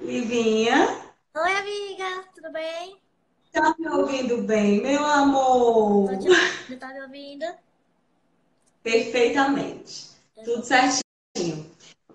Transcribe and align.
Livinha, 0.00 0.78
Oi, 1.36 1.52
amiga, 1.52 2.24
tudo 2.34 2.50
bem? 2.52 3.00
tá 3.52 3.74
me 3.78 3.88
ouvindo 3.88 4.42
bem, 4.42 4.80
meu 4.82 5.04
amor? 5.04 6.08
Tô 6.10 6.18
te 6.18 6.76
tá 6.78 6.92
me 6.92 7.00
ouvindo? 7.02 7.44
Perfeitamente. 8.82 10.10
Tudo 10.44 10.64
certinho. 10.64 11.65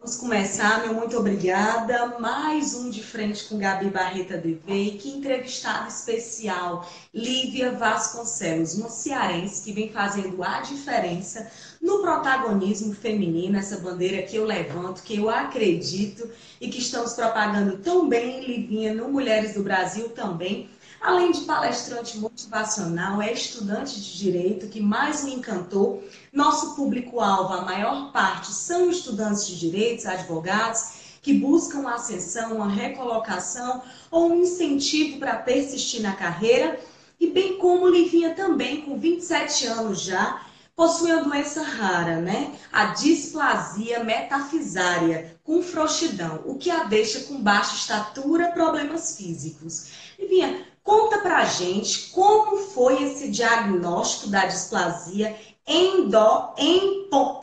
Vamos 0.03 0.15
começar, 0.15 0.81
meu 0.81 0.95
muito 0.95 1.15
obrigada. 1.15 2.17
Mais 2.17 2.73
um 2.73 2.89
de 2.89 3.03
frente 3.03 3.43
com 3.43 3.59
Gabi 3.59 3.87
Barreta 3.87 4.35
DV. 4.35 4.73
E 4.73 4.97
que 4.97 5.09
entrevistada 5.09 5.89
especial, 5.89 6.89
Lívia 7.13 7.73
Vasconcelos, 7.73 8.73
uma 8.73 8.89
cearense 8.89 9.63
que 9.63 9.71
vem 9.71 9.91
fazendo 9.91 10.43
a 10.43 10.61
diferença 10.61 11.51
no 11.79 12.01
protagonismo 12.01 12.95
feminino, 12.95 13.59
essa 13.59 13.77
bandeira 13.77 14.23
que 14.23 14.35
eu 14.35 14.43
levanto, 14.43 15.03
que 15.03 15.17
eu 15.17 15.29
acredito 15.29 16.27
e 16.59 16.67
que 16.67 16.79
estamos 16.79 17.13
propagando 17.13 17.77
tão 17.77 18.09
bem, 18.09 18.43
Livinha, 18.43 18.95
no 18.95 19.07
Mulheres 19.07 19.53
do 19.53 19.61
Brasil 19.61 20.09
também. 20.09 20.67
Além 21.01 21.31
de 21.31 21.41
palestrante 21.41 22.19
motivacional, 22.19 23.19
é 23.19 23.33
estudante 23.33 23.99
de 23.99 24.19
direito 24.19 24.67
que 24.67 24.79
mais 24.79 25.23
me 25.23 25.33
encantou 25.33 26.03
nosso 26.31 26.75
público-alvo, 26.75 27.53
a 27.53 27.65
maior 27.65 28.11
parte, 28.11 28.53
são 28.53 28.87
estudantes 28.87 29.47
de 29.47 29.59
direitos, 29.59 30.05
advogados, 30.05 31.17
que 31.19 31.33
buscam 31.33 31.87
a 31.87 31.95
ascensão, 31.95 32.55
uma 32.55 32.69
recolocação 32.69 33.81
ou 34.11 34.29
um 34.31 34.43
incentivo 34.43 35.17
para 35.17 35.37
persistir 35.37 36.03
na 36.03 36.13
carreira. 36.13 36.79
E 37.19 37.27
bem 37.27 37.57
como 37.57 37.87
Livinha 37.87 38.35
também, 38.35 38.83
com 38.83 38.99
27 38.99 39.65
anos 39.65 40.01
já, 40.01 40.45
possui 40.75 41.13
uma 41.13 41.23
doença 41.23 41.63
rara, 41.63 42.21
né? 42.21 42.53
A 42.71 42.85
displasia 42.85 44.03
metafisária, 44.03 45.35
com 45.43 45.63
frouxidão, 45.63 46.43
o 46.45 46.55
que 46.55 46.69
a 46.69 46.83
deixa 46.83 47.21
com 47.21 47.41
baixa 47.41 47.75
estatura, 47.75 48.51
problemas 48.51 49.17
físicos. 49.17 49.87
Livinha, 50.17 50.70
conta 50.83 51.19
pra 51.19 51.45
gente 51.45 52.09
como 52.11 52.57
foi 52.57 53.03
esse 53.03 53.29
diagnóstico 53.29 54.29
da 54.29 54.45
displasia 54.45 55.33
endo, 55.67 56.17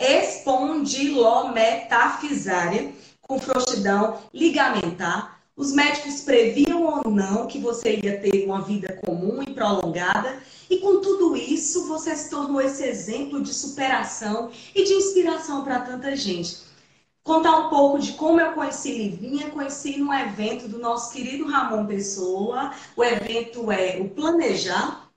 espondilometafisária 0.01 2.93
com 3.23 3.39
frouxidão 3.39 4.19
ligamentar. 4.33 5.39
Os 5.57 5.73
médicos 5.73 6.21
previam 6.21 6.85
ou 6.85 7.11
não 7.11 7.47
que 7.47 7.59
você 7.59 7.97
ia 7.97 8.21
ter 8.21 8.47
uma 8.47 8.63
vida 8.63 8.99
comum 9.05 9.43
e 9.43 9.53
prolongada, 9.53 10.41
e 10.71 10.79
com 10.79 11.01
tudo 11.01 11.37
isso 11.37 11.89
você 11.89 12.15
se 12.15 12.31
tornou 12.31 12.61
esse 12.61 12.85
exemplo 12.85 13.43
de 13.43 13.53
superação 13.53 14.51
e 14.75 14.85
de 14.85 14.93
inspiração 14.93 15.65
para 15.65 15.81
tanta 15.81 16.15
gente. 16.15 16.68
Contar 17.29 17.59
um 17.59 17.69
pouco 17.69 17.99
de 17.99 18.15
como 18.15 18.41
eu 18.41 18.55
conheci 18.55 18.91
Livinha, 18.91 19.51
conheci 19.51 19.99
num 19.99 20.11
evento 20.15 20.67
do 20.67 20.79
nosso 20.79 21.13
querido 21.13 21.45
Ramon 21.47 21.85
Pessoa. 21.85 22.73
O 22.97 23.05
evento 23.05 23.71
é 23.71 23.99
o 24.01 24.09
Planejar, 24.09 25.11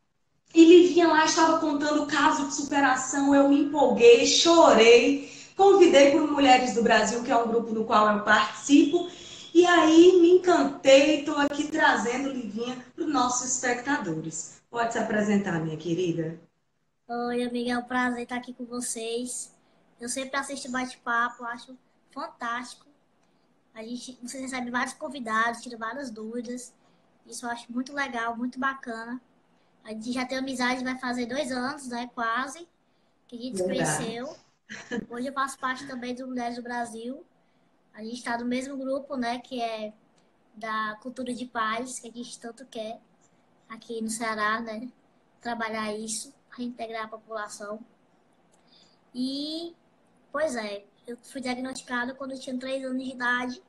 e 0.54 0.66
Livinha 0.66 1.08
lá 1.08 1.24
estava 1.24 1.58
contando 1.60 2.04
o 2.04 2.08
caso 2.08 2.48
de 2.48 2.54
superação, 2.54 3.34
eu 3.34 3.48
me 3.48 3.62
empolguei, 3.62 4.28
chorei, 4.28 5.32
convidei 5.56 6.20
o 6.20 6.28
Mulheres 6.28 6.74
do 6.74 6.84
Brasil, 6.84 7.24
que 7.24 7.32
é 7.32 7.38
um 7.38 7.48
grupo 7.48 7.72
no 7.72 7.86
qual 7.86 8.18
eu 8.18 8.26
participo, 8.26 9.10
e 9.54 9.66
aí 9.66 10.20
me 10.20 10.32
encantei, 10.32 11.20
estou 11.20 11.38
aqui 11.38 11.68
trazendo 11.68 12.28
Livinha 12.28 12.76
para 12.94 13.06
os 13.06 13.10
nossos 13.10 13.56
espectadores. 13.56 14.62
Pode 14.70 14.92
se 14.92 15.00
apresentar, 15.00 15.64
minha 15.64 15.78
querida? 15.78 16.38
Oi, 17.08 17.42
amiga, 17.42 17.72
é 17.72 17.78
um 17.78 17.84
prazer 17.84 18.24
estar 18.24 18.36
aqui 18.36 18.54
com 18.54 18.66
vocês. 18.66 19.50
Eu 19.98 20.10
sempre 20.10 20.36
assisto 20.38 20.70
bate-papo, 20.70 21.46
acho 21.46 21.74
fantástico. 22.12 22.86
A 23.74 23.84
gente, 23.84 24.18
você 24.22 24.40
recebe 24.40 24.70
vários 24.70 24.94
convidados, 24.94 25.62
tira 25.62 25.78
várias 25.78 26.12
dúvidas. 26.12 26.74
Isso 27.26 27.46
eu 27.46 27.50
acho 27.50 27.72
muito 27.72 27.94
legal, 27.94 28.36
muito 28.36 28.60
bacana. 28.60 29.22
A 29.84 29.90
gente 29.90 30.12
já 30.12 30.26
tem 30.26 30.38
amizade, 30.38 30.84
vai 30.84 30.98
fazer 31.00 31.26
dois 31.26 31.52
anos, 31.52 31.88
né? 31.88 32.10
Quase, 32.14 32.68
que 33.28 33.36
a 33.36 33.40
gente 33.40 33.58
se 33.58 33.64
conheceu. 33.64 34.36
Hoje 35.10 35.28
eu 35.28 35.34
faço 35.34 35.58
parte 35.58 35.88
também 35.88 36.14
do 36.14 36.28
Mulheres 36.28 36.58
do 36.58 36.62
Brasil. 36.62 37.26
A 37.94 38.04
gente 38.04 38.18
está 38.18 38.38
no 38.38 38.46
mesmo 38.46 38.78
grupo, 38.78 39.16
né? 39.16 39.40
Que 39.40 39.62
é 39.62 39.94
da 40.54 40.98
cultura 41.02 41.34
de 41.34 41.46
paz, 41.46 42.00
que 42.00 42.10
a 42.10 42.12
gente 42.12 42.40
tanto 42.40 42.66
quer 42.66 43.00
aqui 43.70 44.02
no 44.02 44.10
Ceará, 44.10 44.60
né? 44.60 44.90
Trabalhar 45.40 45.94
isso, 45.94 46.34
reintegrar 46.52 47.06
a 47.06 47.08
população. 47.08 47.80
E, 49.14 49.76
pois 50.32 50.56
é, 50.56 50.86
eu 51.08 51.18
fui 51.24 51.42
diagnosticada 51.42 52.14
quando 52.14 52.32
eu 52.32 52.40
tinha 52.40 52.58
3 52.58 52.86
anos 52.86 53.04
de 53.04 53.12
idade, 53.12 53.64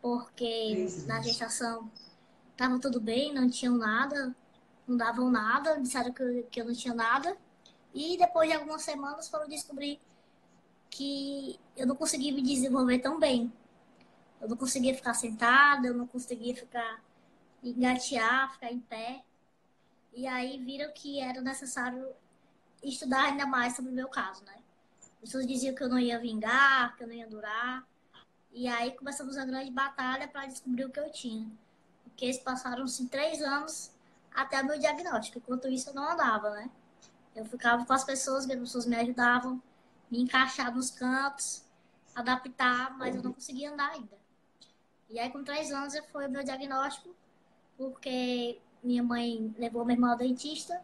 porque 0.00 0.86
na 1.06 1.20
gestação 1.22 1.90
estava 2.50 2.78
tudo 2.78 3.00
bem, 3.00 3.34
não 3.34 3.48
tinham 3.48 3.76
nada, 3.76 4.34
não 4.86 4.96
davam 4.96 5.30
nada, 5.30 5.80
disseram 5.80 6.12
que 6.12 6.22
eu, 6.22 6.46
que 6.50 6.60
eu 6.60 6.66
não 6.66 6.74
tinha 6.74 6.94
nada. 6.94 7.36
E 7.94 8.16
depois 8.16 8.48
de 8.48 8.56
algumas 8.56 8.82
semanas 8.82 9.28
foram 9.28 9.48
descobrir 9.48 10.00
que 10.90 11.58
eu 11.76 11.86
não 11.86 11.96
conseguia 11.96 12.32
me 12.32 12.42
desenvolver 12.42 12.98
tão 12.98 13.18
bem. 13.18 13.52
Eu 14.40 14.48
não 14.48 14.56
conseguia 14.56 14.94
ficar 14.94 15.14
sentada, 15.14 15.86
eu 15.86 15.94
não 15.94 16.06
conseguia 16.06 16.54
ficar 16.54 17.02
engatear, 17.62 18.52
ficar 18.52 18.72
em 18.72 18.80
pé. 18.80 19.24
E 20.12 20.26
aí 20.26 20.58
viram 20.58 20.92
que 20.92 21.20
era 21.20 21.40
necessário 21.40 22.06
estudar 22.82 23.24
ainda 23.24 23.46
mais 23.46 23.76
sobre 23.76 23.90
o 23.90 23.94
meu 23.94 24.08
caso, 24.08 24.44
né? 24.44 24.61
As 25.22 25.28
pessoas 25.28 25.46
diziam 25.46 25.72
que 25.74 25.82
eu 25.84 25.88
não 25.88 26.00
ia 26.00 26.18
vingar, 26.18 26.96
que 26.96 27.04
eu 27.04 27.06
não 27.06 27.14
ia 27.14 27.28
durar. 27.28 27.86
E 28.52 28.66
aí 28.66 28.90
começamos 28.92 29.36
uma 29.36 29.46
grande 29.46 29.70
batalha 29.70 30.26
para 30.26 30.46
descobrir 30.46 30.84
o 30.84 30.90
que 30.90 30.98
eu 30.98 31.10
tinha. 31.12 31.48
Porque 32.02 32.24
eles 32.24 32.38
passaram-se 32.38 33.06
três 33.08 33.40
anos 33.40 33.92
até 34.34 34.62
meu 34.64 34.78
diagnóstico. 34.78 35.38
Enquanto 35.38 35.68
isso, 35.68 35.90
eu 35.90 35.94
não 35.94 36.10
andava, 36.10 36.50
né? 36.50 36.68
Eu 37.36 37.44
ficava 37.44 37.84
com 37.86 37.92
as 37.92 38.04
pessoas, 38.04 38.50
as 38.50 38.58
pessoas 38.58 38.84
me 38.84 38.96
ajudavam, 38.96 39.62
me 40.10 40.20
encaixar 40.20 40.74
nos 40.74 40.90
cantos, 40.90 41.64
adaptar, 42.14 42.96
mas 42.98 43.14
eu 43.14 43.22
não 43.22 43.32
conseguia 43.32 43.72
andar 43.72 43.90
ainda. 43.90 44.18
E 45.08 45.18
aí, 45.18 45.30
com 45.30 45.44
três 45.44 45.70
anos, 45.70 45.94
foi 46.10 46.26
o 46.26 46.30
meu 46.30 46.42
diagnóstico, 46.42 47.14
porque 47.78 48.60
minha 48.82 49.02
mãe 49.02 49.54
levou 49.56 49.84
meu 49.84 49.94
irmão 49.94 50.10
ao 50.10 50.16
dentista, 50.16 50.82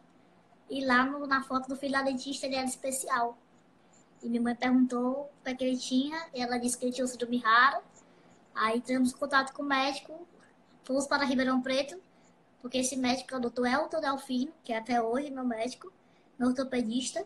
e 0.69 0.85
lá 0.85 1.03
no- 1.03 1.27
na 1.27 1.43
foto 1.43 1.67
do 1.67 1.75
filho 1.75 1.91
da 1.91 2.03
dentista 2.03 2.45
ele 2.45 2.55
era 2.55 2.65
especial. 2.65 3.37
E 4.21 4.29
minha 4.29 4.41
mãe 4.41 4.55
perguntou 4.55 5.31
o 5.45 5.55
que, 5.55 5.63
ele 5.63 5.77
tinha, 5.77 6.27
ela 6.33 6.57
disse 6.57 6.77
que 6.77 6.85
ele 6.85 6.91
tinha 6.93 7.05
o 7.05 7.07
síndrome 7.07 7.37
raro. 7.37 7.81
Aí 8.53 8.77
entramos 8.77 9.13
em 9.13 9.15
contato 9.17 9.53
com 9.53 9.63
o 9.63 9.65
médico, 9.65 10.27
fomos 10.83 11.07
para 11.07 11.23
Ribeirão 11.23 11.61
Preto, 11.61 12.01
porque 12.61 12.79
esse 12.79 12.95
médico 12.97 13.33
é 13.33 13.37
o 13.37 13.41
doutor 13.41 13.65
Elton 13.67 14.01
Delfino, 14.01 14.53
que 14.63 14.73
é 14.73 14.77
até 14.77 15.01
hoje 15.01 15.29
meu 15.31 15.45
médico, 15.45 15.91
meu 16.37 16.49
ortopedista. 16.49 17.25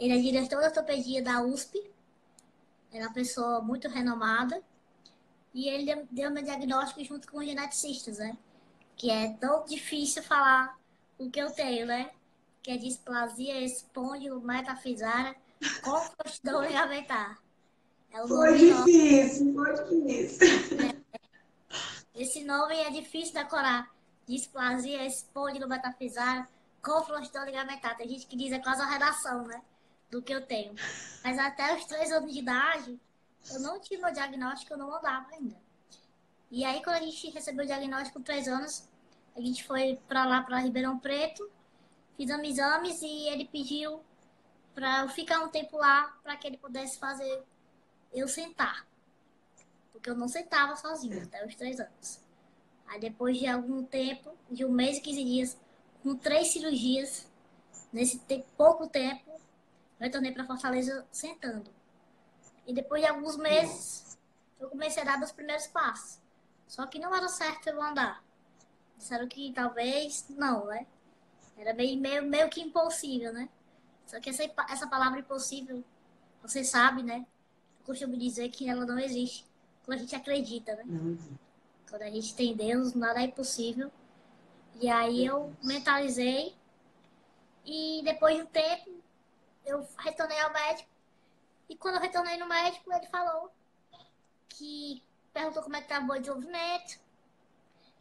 Ele 0.00 0.14
é 0.14 0.20
diretor 0.20 0.58
de 0.60 0.66
ortopedia 0.66 1.22
da 1.22 1.42
USP, 1.42 1.78
é 2.92 3.00
uma 3.00 3.12
pessoa 3.12 3.60
muito 3.60 3.88
renomada. 3.88 4.60
E 5.54 5.68
ele 5.68 6.06
deu- 6.10 6.30
meu 6.30 6.42
diagnóstico 6.42 7.02
junto 7.04 7.30
com 7.30 7.38
os 7.38 7.46
geneticistas, 7.46 8.18
né? 8.18 8.36
Que 8.96 9.10
é 9.10 9.32
tão 9.34 9.64
difícil 9.64 10.22
falar 10.22 10.76
o 11.18 11.30
que 11.30 11.40
eu 11.40 11.50
tenho, 11.50 11.86
né? 11.86 12.10
Que 12.62 12.72
é 12.72 12.76
displasia 12.76 13.60
espondilometafisária 13.60 15.34
com 15.34 15.40
frouxidão 15.62 16.62
ligamentar. 16.62 17.38
É 18.12 18.22
o 18.22 18.28
Foi 18.28 18.50
nome 18.52 18.68
enorme. 18.68 18.92
difícil, 18.92 19.54
foi 19.54 19.84
difícil. 19.84 21.02
Esse 22.14 22.44
nome 22.44 22.74
é 22.74 22.90
difícil 22.90 23.34
de 23.34 23.42
decorar. 23.42 23.90
Displasia 24.26 25.04
espondilometafisária 25.06 26.48
com 26.82 27.02
frouxidão 27.02 27.44
ligamentar. 27.44 27.96
Tem 27.96 28.08
gente 28.08 28.26
que 28.26 28.36
diz 28.36 28.52
é 28.52 28.58
quase 28.58 28.80
a 28.82 28.86
redação, 28.86 29.46
né? 29.46 29.60
Do 30.10 30.22
que 30.22 30.32
eu 30.32 30.46
tenho. 30.46 30.74
Mas 31.22 31.38
até 31.38 31.76
os 31.76 31.84
três 31.84 32.10
anos 32.12 32.32
de 32.32 32.38
idade, 32.38 32.98
eu 33.50 33.60
não 33.60 33.80
tinha 33.80 34.00
meu 34.00 34.12
diagnóstico, 34.12 34.72
eu 34.72 34.78
não 34.78 34.94
andava 34.94 35.26
ainda. 35.32 35.56
E 36.50 36.64
aí, 36.64 36.82
quando 36.82 36.96
a 36.96 37.00
gente 37.00 37.30
recebeu 37.30 37.64
o 37.64 37.66
diagnóstico 37.66 38.18
com 38.18 38.22
três 38.24 38.46
anos, 38.46 38.88
a 39.36 39.40
gente 39.40 39.64
foi 39.64 39.98
pra 40.08 40.24
lá, 40.24 40.42
pra 40.42 40.58
Ribeirão 40.58 40.98
Preto, 40.98 41.50
fizemos 42.16 42.48
exames 42.48 43.02
e 43.02 43.28
ele 43.28 43.44
pediu 43.46 44.00
pra 44.76 45.00
eu 45.00 45.08
ficar 45.08 45.40
um 45.40 45.48
tempo 45.48 45.78
lá, 45.78 46.14
pra 46.22 46.36
que 46.36 46.46
ele 46.46 46.58
pudesse 46.58 46.98
fazer 46.98 47.42
eu 48.12 48.28
sentar. 48.28 48.86
Porque 49.90 50.10
eu 50.10 50.14
não 50.14 50.28
sentava 50.28 50.76
sozinha 50.76 51.22
até 51.22 51.44
os 51.46 51.54
três 51.54 51.80
anos. 51.80 52.20
Aí 52.86 53.00
depois 53.00 53.38
de 53.38 53.46
algum 53.46 53.82
tempo, 53.82 54.36
de 54.50 54.66
um 54.66 54.70
mês 54.70 54.98
e 54.98 55.00
15 55.00 55.24
dias, 55.24 55.58
com 56.02 56.14
três 56.14 56.48
cirurgias, 56.48 57.26
nesse 57.90 58.22
pouco 58.54 58.86
tempo, 58.86 59.30
eu 59.30 60.04
retornei 60.04 60.30
para 60.30 60.44
Fortaleza 60.44 61.06
sentando. 61.10 61.70
E 62.66 62.74
depois 62.74 63.00
de 63.00 63.08
alguns 63.08 63.38
meses, 63.38 64.18
eu 64.60 64.68
comecei 64.68 65.02
a 65.02 65.06
dar 65.06 65.18
meus 65.18 65.32
primeiros 65.32 65.66
passos. 65.68 66.20
Só 66.68 66.86
que 66.86 66.98
não 66.98 67.14
era 67.14 67.28
certo 67.28 67.68
eu 67.68 67.82
andar. 67.82 68.22
Disseram 68.98 69.26
que 69.26 69.52
talvez 69.54 70.26
não, 70.28 70.66
né? 70.66 70.86
Era 71.56 71.72
meio, 71.72 71.98
meio, 71.98 72.26
meio 72.26 72.50
que 72.50 72.60
impossível, 72.60 73.32
né? 73.32 73.48
Só 74.06 74.20
que 74.20 74.30
essa, 74.30 74.44
essa 74.70 74.86
palavra 74.86 75.20
impossível, 75.20 75.84
você 76.40 76.64
sabe, 76.64 77.02
né? 77.02 77.26
Eu 77.80 77.86
costumo 77.86 78.16
dizer 78.16 78.48
que 78.50 78.68
ela 78.68 78.86
não 78.86 78.98
existe 78.98 79.44
quando 79.84 79.98
a 79.98 80.00
gente 80.00 80.16
acredita, 80.16 80.74
né? 80.74 80.82
Não, 80.84 81.18
Quando 81.88 82.02
a 82.02 82.10
gente 82.10 82.34
tem 82.34 82.56
Deus, 82.56 82.92
nada 82.94 83.20
é 83.20 83.26
impossível. 83.26 83.90
E 84.80 84.88
aí 84.88 85.24
eu 85.24 85.54
mentalizei. 85.62 86.54
E 87.64 88.02
depois 88.04 88.36
de 88.36 88.42
um 88.42 88.46
tempo, 88.46 88.90
eu 89.64 89.86
retornei 89.98 90.40
ao 90.40 90.52
médico. 90.52 90.88
E 91.68 91.76
quando 91.76 91.96
eu 91.96 92.00
retornei 92.00 92.36
no 92.36 92.46
médico, 92.48 92.92
ele 92.92 93.06
falou 93.06 93.50
que 94.48 95.02
perguntou 95.32 95.62
como 95.62 95.76
é 95.76 95.80
que 95.80 95.84
estava 95.92 96.12
o 96.12 96.18
desenvolvimento. 96.18 97.00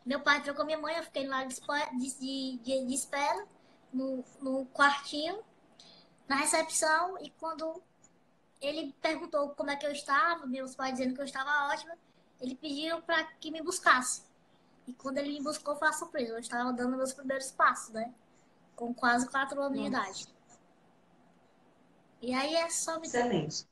Meu 0.05 0.19
pai 0.21 0.41
trocou 0.41 0.65
minha 0.65 0.77
mãe, 0.77 0.95
eu 0.97 1.03
fiquei 1.03 1.27
lá 1.27 1.43
de, 1.45 1.55
de, 1.55 2.57
de, 2.57 2.85
de 2.85 2.93
espera, 2.93 3.47
no, 3.91 4.23
no 4.39 4.65
quartinho, 4.67 5.43
na 6.27 6.35
recepção. 6.35 7.17
E 7.19 7.29
quando 7.31 7.81
ele 8.61 8.93
perguntou 9.01 9.49
como 9.49 9.69
é 9.69 9.75
que 9.75 9.85
eu 9.85 9.91
estava, 9.91 10.45
meus 10.45 10.75
pais 10.75 10.93
dizendo 10.97 11.15
que 11.15 11.21
eu 11.21 11.25
estava 11.25 11.73
ótima, 11.73 11.97
ele 12.39 12.55
pediu 12.55 13.01
para 13.01 13.23
que 13.39 13.51
me 13.51 13.61
buscasse. 13.61 14.23
E 14.87 14.93
quando 14.93 15.17
ele 15.17 15.33
me 15.33 15.41
buscou, 15.41 15.75
foi 15.75 15.87
uma 15.87 15.93
surpresa. 15.93 16.33
Eu 16.33 16.39
estava 16.39 16.71
dando 16.71 16.97
meus 16.97 17.13
primeiros 17.13 17.51
passos, 17.51 17.93
né? 17.93 18.13
Com 18.75 18.93
quase 18.93 19.27
quatro 19.29 19.59
anos 19.61 19.77
Nossa. 19.77 19.89
de 19.89 19.95
idade. 19.95 20.35
E 22.21 22.33
aí 22.33 22.55
é 22.55 22.69
só 22.69 22.99
me. 22.99 23.07
Excelente. 23.07 23.67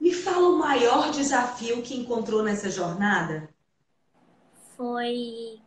Me 0.00 0.12
fala 0.12 0.48
o 0.48 0.58
maior 0.58 1.10
desafio 1.10 1.82
que 1.82 1.94
encontrou 1.94 2.42
nessa 2.42 2.70
jornada? 2.70 3.48
Foi. 4.76 5.60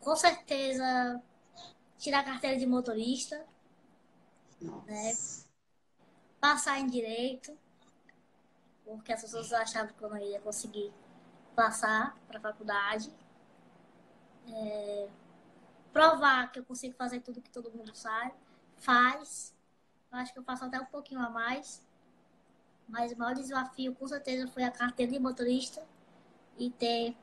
Com 0.00 0.14
certeza, 0.14 1.20
tirar 2.04 2.20
a 2.20 2.24
carteira 2.24 2.58
de 2.58 2.66
motorista. 2.66 3.46
Nossa. 4.60 4.86
Né? 4.86 5.14
Passar 6.38 6.78
em 6.78 6.86
direito. 6.86 7.56
Porque 8.84 9.12
as 9.12 9.22
pessoas 9.22 9.50
achavam 9.52 9.94
que 9.94 10.02
eu 10.02 10.10
não 10.10 10.18
ia 10.18 10.38
conseguir 10.40 10.92
passar 11.56 12.14
para 12.28 12.38
a 12.38 12.42
faculdade. 12.42 13.10
É, 14.46 15.08
provar 15.90 16.52
que 16.52 16.58
eu 16.58 16.64
consigo 16.64 16.94
fazer 16.94 17.20
tudo 17.20 17.40
que 17.40 17.48
todo 17.48 17.72
mundo 17.72 17.94
sabe, 17.94 18.34
faz. 18.76 19.54
Eu 20.12 20.18
acho 20.18 20.34
que 20.34 20.38
eu 20.38 20.44
faço 20.44 20.64
até 20.66 20.78
um 20.78 20.84
pouquinho 20.84 21.20
a 21.20 21.30
mais. 21.30 21.82
Mas 22.86 23.12
o 23.12 23.16
maior 23.16 23.34
desafio, 23.34 23.94
com 23.94 24.06
certeza, 24.06 24.46
foi 24.48 24.62
a 24.62 24.70
carteira 24.70 25.10
de 25.10 25.18
motorista 25.18 25.86
e 26.58 26.70
ter 26.70 27.16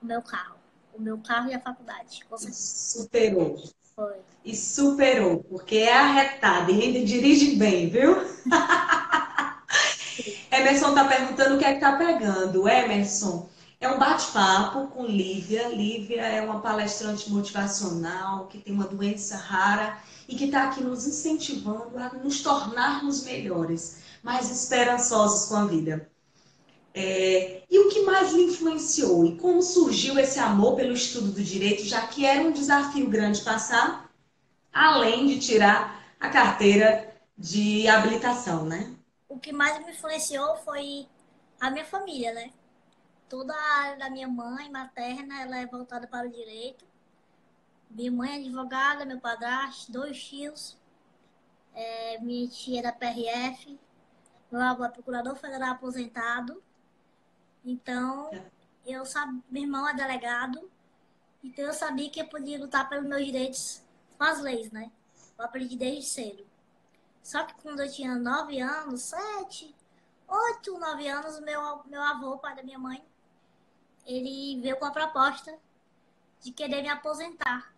o 0.00 0.06
meu 0.06 0.22
carro. 0.22 0.61
O 0.94 1.00
meu 1.00 1.18
carro 1.18 1.50
e 1.50 1.54
a 1.54 1.60
faculdade. 1.60 2.24
Superou. 2.52 3.62
Foi. 3.94 4.16
E 4.44 4.56
superou, 4.56 5.44
porque 5.44 5.76
é 5.76 5.92
arretado 5.92 6.72
e 6.72 6.82
ainda 6.82 7.04
dirige 7.04 7.56
bem, 7.56 7.88
viu? 7.88 8.16
Emerson 10.50 10.90
está 10.90 11.04
perguntando 11.06 11.54
o 11.54 11.58
que 11.58 11.64
é 11.64 11.70
que 11.70 11.84
está 11.84 11.96
pegando. 11.96 12.68
Emerson, 12.68 13.48
é 13.80 13.88
um 13.88 13.98
bate-papo 13.98 14.88
com 14.88 15.06
Lívia. 15.06 15.68
Lívia 15.68 16.22
é 16.22 16.42
uma 16.42 16.60
palestrante 16.60 17.30
motivacional 17.30 18.46
que 18.46 18.58
tem 18.58 18.72
uma 18.72 18.86
doença 18.86 19.36
rara 19.36 19.98
e 20.28 20.36
que 20.36 20.44
está 20.44 20.68
aqui 20.68 20.82
nos 20.82 21.06
incentivando 21.06 21.98
a 21.98 22.10
nos 22.10 22.42
tornarmos 22.42 23.24
melhores, 23.24 24.02
mais 24.22 24.50
esperançosos 24.50 25.48
com 25.48 25.56
a 25.56 25.64
vida. 25.64 26.11
É, 26.94 27.62
e 27.70 27.78
o 27.78 27.88
que 27.88 28.02
mais 28.02 28.32
lhe 28.32 28.44
influenciou? 28.44 29.24
E 29.24 29.36
como 29.36 29.62
surgiu 29.62 30.18
esse 30.18 30.38
amor 30.38 30.76
pelo 30.76 30.92
estudo 30.92 31.32
do 31.32 31.42
direito, 31.42 31.84
já 31.84 32.06
que 32.06 32.26
era 32.26 32.42
um 32.42 32.52
desafio 32.52 33.08
grande 33.08 33.40
passar, 33.42 34.10
além 34.72 35.26
de 35.26 35.38
tirar 35.38 36.04
a 36.20 36.28
carteira 36.28 37.14
de 37.36 37.88
habilitação, 37.88 38.64
né? 38.64 38.94
o 39.32 39.38
que 39.38 39.50
mais 39.50 39.82
me 39.82 39.92
influenciou 39.92 40.56
foi 40.58 41.08
a 41.58 41.70
minha 41.70 41.86
família, 41.86 42.34
né? 42.34 42.52
Toda 43.30 43.54
a 43.54 43.74
área 43.80 43.98
da 43.98 44.10
minha 44.10 44.28
mãe 44.28 44.70
materna, 44.70 45.40
ela 45.40 45.56
é 45.56 45.66
voltada 45.66 46.06
para 46.06 46.28
o 46.28 46.30
direito. 46.30 46.84
Minha 47.90 48.12
mãe 48.12 48.32
é 48.32 48.36
advogada, 48.36 49.06
meu 49.06 49.18
padrasto, 49.18 49.90
dois 49.90 50.22
tios. 50.22 50.78
É, 51.74 52.18
minha 52.20 52.46
tia 52.46 52.80
é 52.80 52.82
da 52.82 52.92
PRF. 52.92 53.80
Meu 54.50 54.60
avô 54.60 54.84
é 54.84 54.90
procurador 54.90 55.34
federal 55.34 55.70
aposentado. 55.70 56.62
Então, 57.64 58.30
eu 58.84 59.04
sabia, 59.06 59.40
meu 59.48 59.62
irmão 59.62 59.88
é 59.88 59.94
delegado. 59.94 60.70
Então, 61.42 61.64
eu 61.64 61.72
sabia 61.72 62.10
que 62.10 62.20
eu 62.20 62.26
podia 62.26 62.58
lutar 62.58 62.88
pelos 62.88 63.06
meus 63.06 63.24
direitos 63.24 63.82
com 64.16 64.24
as 64.24 64.40
leis, 64.40 64.70
né? 64.70 64.90
Eu 65.38 65.44
aprendi 65.44 65.76
desde 65.76 66.02
cedo. 66.02 66.46
Só 67.22 67.44
que 67.44 67.54
quando 67.62 67.80
eu 67.80 67.90
tinha 67.90 68.16
nove 68.16 68.60
anos, 68.60 69.02
sete, 69.02 69.74
oito, 70.26 70.78
nove 70.78 71.08
anos, 71.08 71.40
meu, 71.40 71.82
meu 71.86 72.02
avô, 72.02 72.36
pai 72.38 72.56
da 72.56 72.62
minha 72.62 72.78
mãe, 72.78 73.04
ele 74.04 74.60
veio 74.60 74.76
com 74.76 74.84
a 74.84 74.90
proposta 74.90 75.56
de 76.40 76.50
querer 76.50 76.82
me 76.82 76.88
aposentar. 76.88 77.72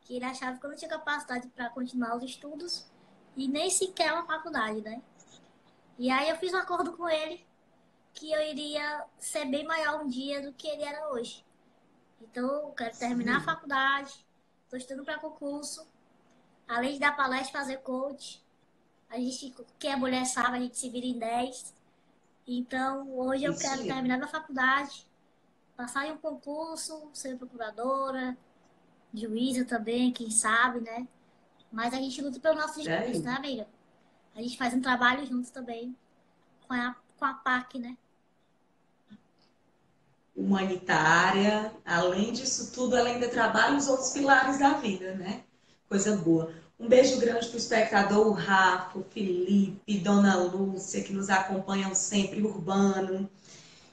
Que 0.00 0.16
ele 0.16 0.24
achava 0.24 0.58
que 0.58 0.64
eu 0.64 0.70
não 0.70 0.76
tinha 0.76 0.90
capacidade 0.90 1.48
para 1.48 1.68
continuar 1.68 2.16
os 2.16 2.22
estudos 2.22 2.86
e 3.36 3.46
nem 3.48 3.68
sequer 3.68 4.12
uma 4.14 4.24
faculdade, 4.24 4.80
né? 4.80 5.02
E 5.98 6.10
aí 6.10 6.30
eu 6.30 6.36
fiz 6.36 6.54
um 6.54 6.58
acordo 6.58 6.96
com 6.96 7.08
ele 7.08 7.44
que 8.16 8.32
eu 8.32 8.42
iria 8.42 9.04
ser 9.18 9.44
bem 9.44 9.64
maior 9.64 10.02
um 10.02 10.08
dia 10.08 10.42
do 10.42 10.52
que 10.52 10.66
ele 10.66 10.82
era 10.82 11.08
hoje. 11.10 11.44
Então, 12.20 12.44
eu 12.44 12.72
quero 12.72 12.96
terminar 12.96 13.36
Sim. 13.36 13.38
a 13.38 13.52
faculdade, 13.52 14.26
estou 14.64 14.78
estudando 14.78 15.04
para 15.04 15.18
concurso 15.18 15.86
Além 16.68 16.94
de 16.94 16.98
dar 16.98 17.16
palestra, 17.16 17.60
fazer 17.60 17.78
coach. 17.78 18.42
A 19.08 19.16
gente, 19.16 19.54
quem 19.78 19.92
é 19.92 19.96
mulher 19.96 20.24
sabe, 20.26 20.56
a 20.56 20.60
gente 20.60 20.76
se 20.76 20.90
vira 20.90 21.06
em 21.06 21.18
10. 21.18 21.74
Então, 22.46 23.08
hoje 23.16 23.44
eu 23.44 23.52
Isso 23.52 23.60
quero 23.60 23.84
terminar 23.84 24.16
minha 24.16 24.28
faculdade, 24.28 25.06
passar 25.76 26.06
em 26.06 26.12
um 26.12 26.18
concurso, 26.18 27.08
ser 27.12 27.36
procuradora, 27.36 28.36
juíza 29.14 29.64
também, 29.64 30.12
quem 30.12 30.30
sabe, 30.30 30.80
né? 30.80 31.06
Mas 31.70 31.94
a 31.94 31.98
gente 31.98 32.20
luta 32.20 32.40
pelo 32.40 32.56
nosso 32.56 32.80
é. 32.88 33.18
né, 33.18 33.32
amiga? 33.32 33.68
A 34.34 34.42
gente 34.42 34.58
faz 34.58 34.74
um 34.74 34.80
trabalho 34.80 35.24
juntos 35.24 35.50
também 35.50 35.96
com 36.66 36.74
a, 36.74 36.96
com 37.16 37.24
a 37.24 37.34
PAC, 37.34 37.78
né? 37.78 37.96
Humanitária, 40.36 41.72
além 41.84 42.32
disso 42.32 42.70
tudo, 42.72 42.96
ela 42.96 43.08
ainda 43.08 43.28
trabalha 43.28 43.76
os 43.76 43.88
outros 43.88 44.10
pilares 44.10 44.58
da 44.58 44.74
vida, 44.74 45.14
né? 45.14 45.40
Coisa 45.88 46.16
boa. 46.16 46.52
Um 46.78 46.88
beijo 46.88 47.18
grande 47.18 47.46
para 47.46 47.54
o 47.54 47.58
espectador, 47.58 48.26
o 48.26 48.32
Rafa, 48.32 48.98
o 48.98 49.04
Felipe, 49.04 49.98
Dona 49.98 50.36
Lúcia, 50.36 51.02
que 51.02 51.12
nos 51.12 51.30
acompanham 51.30 51.94
sempre, 51.94 52.42
Urbano. 52.42 53.30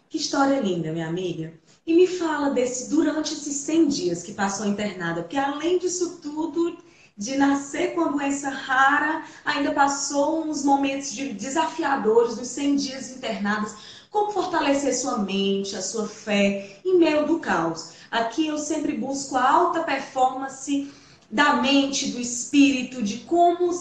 Que 0.09 0.17
história 0.17 0.59
linda, 0.59 0.91
minha 0.91 1.07
amiga. 1.07 1.53
E 1.87 1.95
me 1.95 2.07
fala 2.07 2.49
desse, 2.49 2.89
durante 2.89 3.33
esses 3.33 3.55
100 3.55 3.87
dias 3.87 4.23
que 4.23 4.33
passou 4.33 4.65
internada, 4.65 5.21
porque 5.21 5.37
além 5.37 5.79
disso 5.79 6.19
tudo, 6.21 6.77
de 7.15 7.37
nascer 7.37 7.93
com 7.93 8.01
a 8.01 8.07
doença 8.07 8.49
rara, 8.49 9.23
ainda 9.45 9.71
passou 9.71 10.45
uns 10.45 10.63
momentos 10.63 11.13
de 11.13 11.31
desafiadores 11.33 12.35
dos 12.35 12.47
100 12.49 12.75
dias 12.75 13.11
internados. 13.11 13.92
Como 14.13 14.31
fortalecer 14.31 14.95
sua 14.95 15.17
mente, 15.17 15.75
a 15.75 15.81
sua 15.81 16.07
fé 16.07 16.79
em 16.85 16.99
meio 16.99 17.25
do 17.25 17.39
caos? 17.39 17.93
Aqui 18.11 18.45
eu 18.45 18.59
sempre 18.59 18.95
busco 18.95 19.35
a 19.35 19.49
alta 19.49 19.81
performance 19.81 20.93
da 21.31 21.55
mente, 21.55 22.11
do 22.11 22.19
espírito, 22.19 23.01
de 23.01 23.21
como 23.21 23.71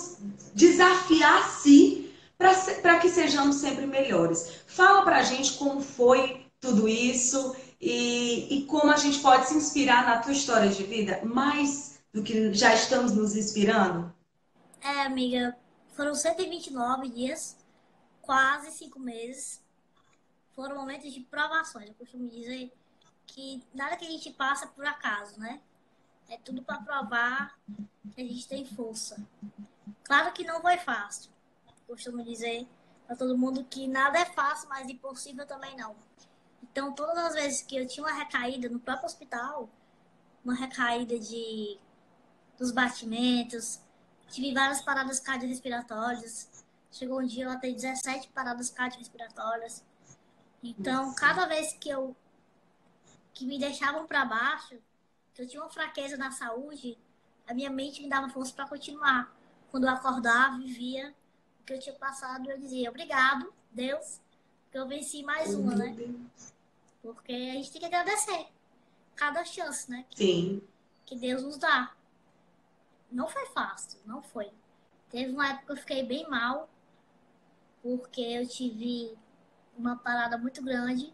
desafiar-se 0.54 2.10
para 2.38 2.98
que 2.98 3.10
sejamos 3.10 3.56
sempre 3.56 3.86
melhores. 3.86 4.62
Fala 4.66 5.02
para 5.02 5.18
a 5.18 5.22
gente 5.22 5.52
como 5.58 5.82
foi 5.82 6.46
tudo 6.58 6.88
isso 6.88 7.54
e, 7.78 8.56
e 8.56 8.64
como 8.64 8.90
a 8.90 8.96
gente 8.96 9.18
pode 9.18 9.48
se 9.48 9.54
inspirar 9.54 10.06
na 10.06 10.16
tua 10.16 10.32
história 10.32 10.70
de 10.70 10.82
vida, 10.82 11.20
mais 11.24 12.00
do 12.10 12.22
que 12.22 12.54
já 12.54 12.72
estamos 12.72 13.12
nos 13.12 13.36
inspirando. 13.36 14.10
É, 14.80 15.02
amiga, 15.02 15.54
foram 15.94 16.14
129 16.14 17.10
dias, 17.10 17.58
quase 18.22 18.70
cinco 18.70 18.98
meses. 18.98 19.61
Foram 20.54 20.76
momentos 20.76 21.12
de 21.12 21.20
provações. 21.20 21.88
Eu 21.88 21.94
costumo 21.94 22.28
dizer 22.28 22.72
que 23.26 23.62
nada 23.74 23.96
que 23.96 24.06
a 24.06 24.10
gente 24.10 24.30
passa 24.32 24.66
por 24.66 24.84
acaso, 24.84 25.38
né? 25.40 25.60
É 26.28 26.36
tudo 26.38 26.62
para 26.62 26.78
provar 26.78 27.58
que 28.14 28.20
a 28.20 28.24
gente 28.24 28.46
tem 28.48 28.66
força. 28.66 29.24
Claro 30.04 30.32
que 30.32 30.44
não 30.44 30.60
foi 30.60 30.78
fácil. 30.78 31.30
Costumo 31.86 32.22
dizer 32.22 32.66
para 33.06 33.16
todo 33.16 33.36
mundo 33.36 33.64
que 33.64 33.86
nada 33.86 34.18
é 34.18 34.24
fácil, 34.24 34.68
mas 34.68 34.88
impossível 34.88 35.46
também 35.46 35.76
não. 35.76 35.94
Então, 36.62 36.92
todas 36.92 37.18
as 37.18 37.34
vezes 37.34 37.62
que 37.62 37.76
eu 37.76 37.86
tinha 37.86 38.06
uma 38.06 38.12
recaída 38.12 38.68
no 38.68 38.80
próprio 38.80 39.06
hospital, 39.06 39.68
uma 40.44 40.54
recaída 40.54 41.18
de 41.18 41.78
dos 42.58 42.70
batimentos, 42.70 43.80
tive 44.28 44.54
várias 44.54 44.80
paradas 44.80 45.18
cardiorrespiratórias. 45.20 46.64
Chegou 46.90 47.20
um 47.20 47.26
dia 47.26 47.44
eu 47.44 47.50
até 47.50 47.70
17 47.70 48.28
paradas 48.28 48.70
cardiorrespiratórias. 48.70 49.84
Então, 50.62 51.14
cada 51.14 51.46
vez 51.46 51.72
que 51.74 51.88
eu 51.88 52.16
que 53.34 53.46
me 53.46 53.58
deixavam 53.58 54.06
para 54.06 54.24
baixo, 54.24 54.78
que 55.34 55.42
eu 55.42 55.48
tinha 55.48 55.62
uma 55.62 55.70
fraqueza 55.70 56.16
na 56.16 56.30
saúde, 56.30 56.98
a 57.46 57.54
minha 57.54 57.70
mente 57.70 58.02
me 58.02 58.08
dava 58.08 58.28
força 58.28 58.52
para 58.52 58.68
continuar. 58.68 59.34
Quando 59.70 59.84
eu 59.84 59.90
acordava 59.90 60.60
e 60.62 60.70
via 60.70 61.14
o 61.60 61.64
que 61.64 61.72
eu 61.72 61.80
tinha 61.80 61.94
passado, 61.94 62.50
eu 62.50 62.58
dizia 62.58 62.90
obrigado, 62.90 63.52
Deus, 63.70 64.20
Porque 64.64 64.78
eu 64.78 64.86
venci 64.86 65.22
mais 65.22 65.54
uma, 65.54 65.74
né? 65.74 65.96
Porque 67.00 67.32
a 67.32 67.54
gente 67.54 67.72
tem 67.72 67.80
que 67.80 67.86
agradecer 67.86 68.46
cada 69.16 69.44
chance, 69.44 69.90
né? 69.90 70.04
Que, 70.10 70.24
Sim. 70.24 70.62
Que 71.06 71.16
Deus 71.16 71.42
nos 71.42 71.56
dá. 71.56 71.94
Não 73.10 73.28
foi 73.28 73.46
fácil, 73.46 73.98
não 74.06 74.22
foi. 74.22 74.50
Teve 75.10 75.32
uma 75.32 75.48
época 75.48 75.66
que 75.66 75.72
eu 75.72 75.76
fiquei 75.76 76.02
bem 76.02 76.28
mal, 76.28 76.68
porque 77.82 78.20
eu 78.20 78.46
tive 78.46 79.16
uma 79.76 79.96
parada 79.96 80.36
muito 80.38 80.62
grande. 80.62 81.12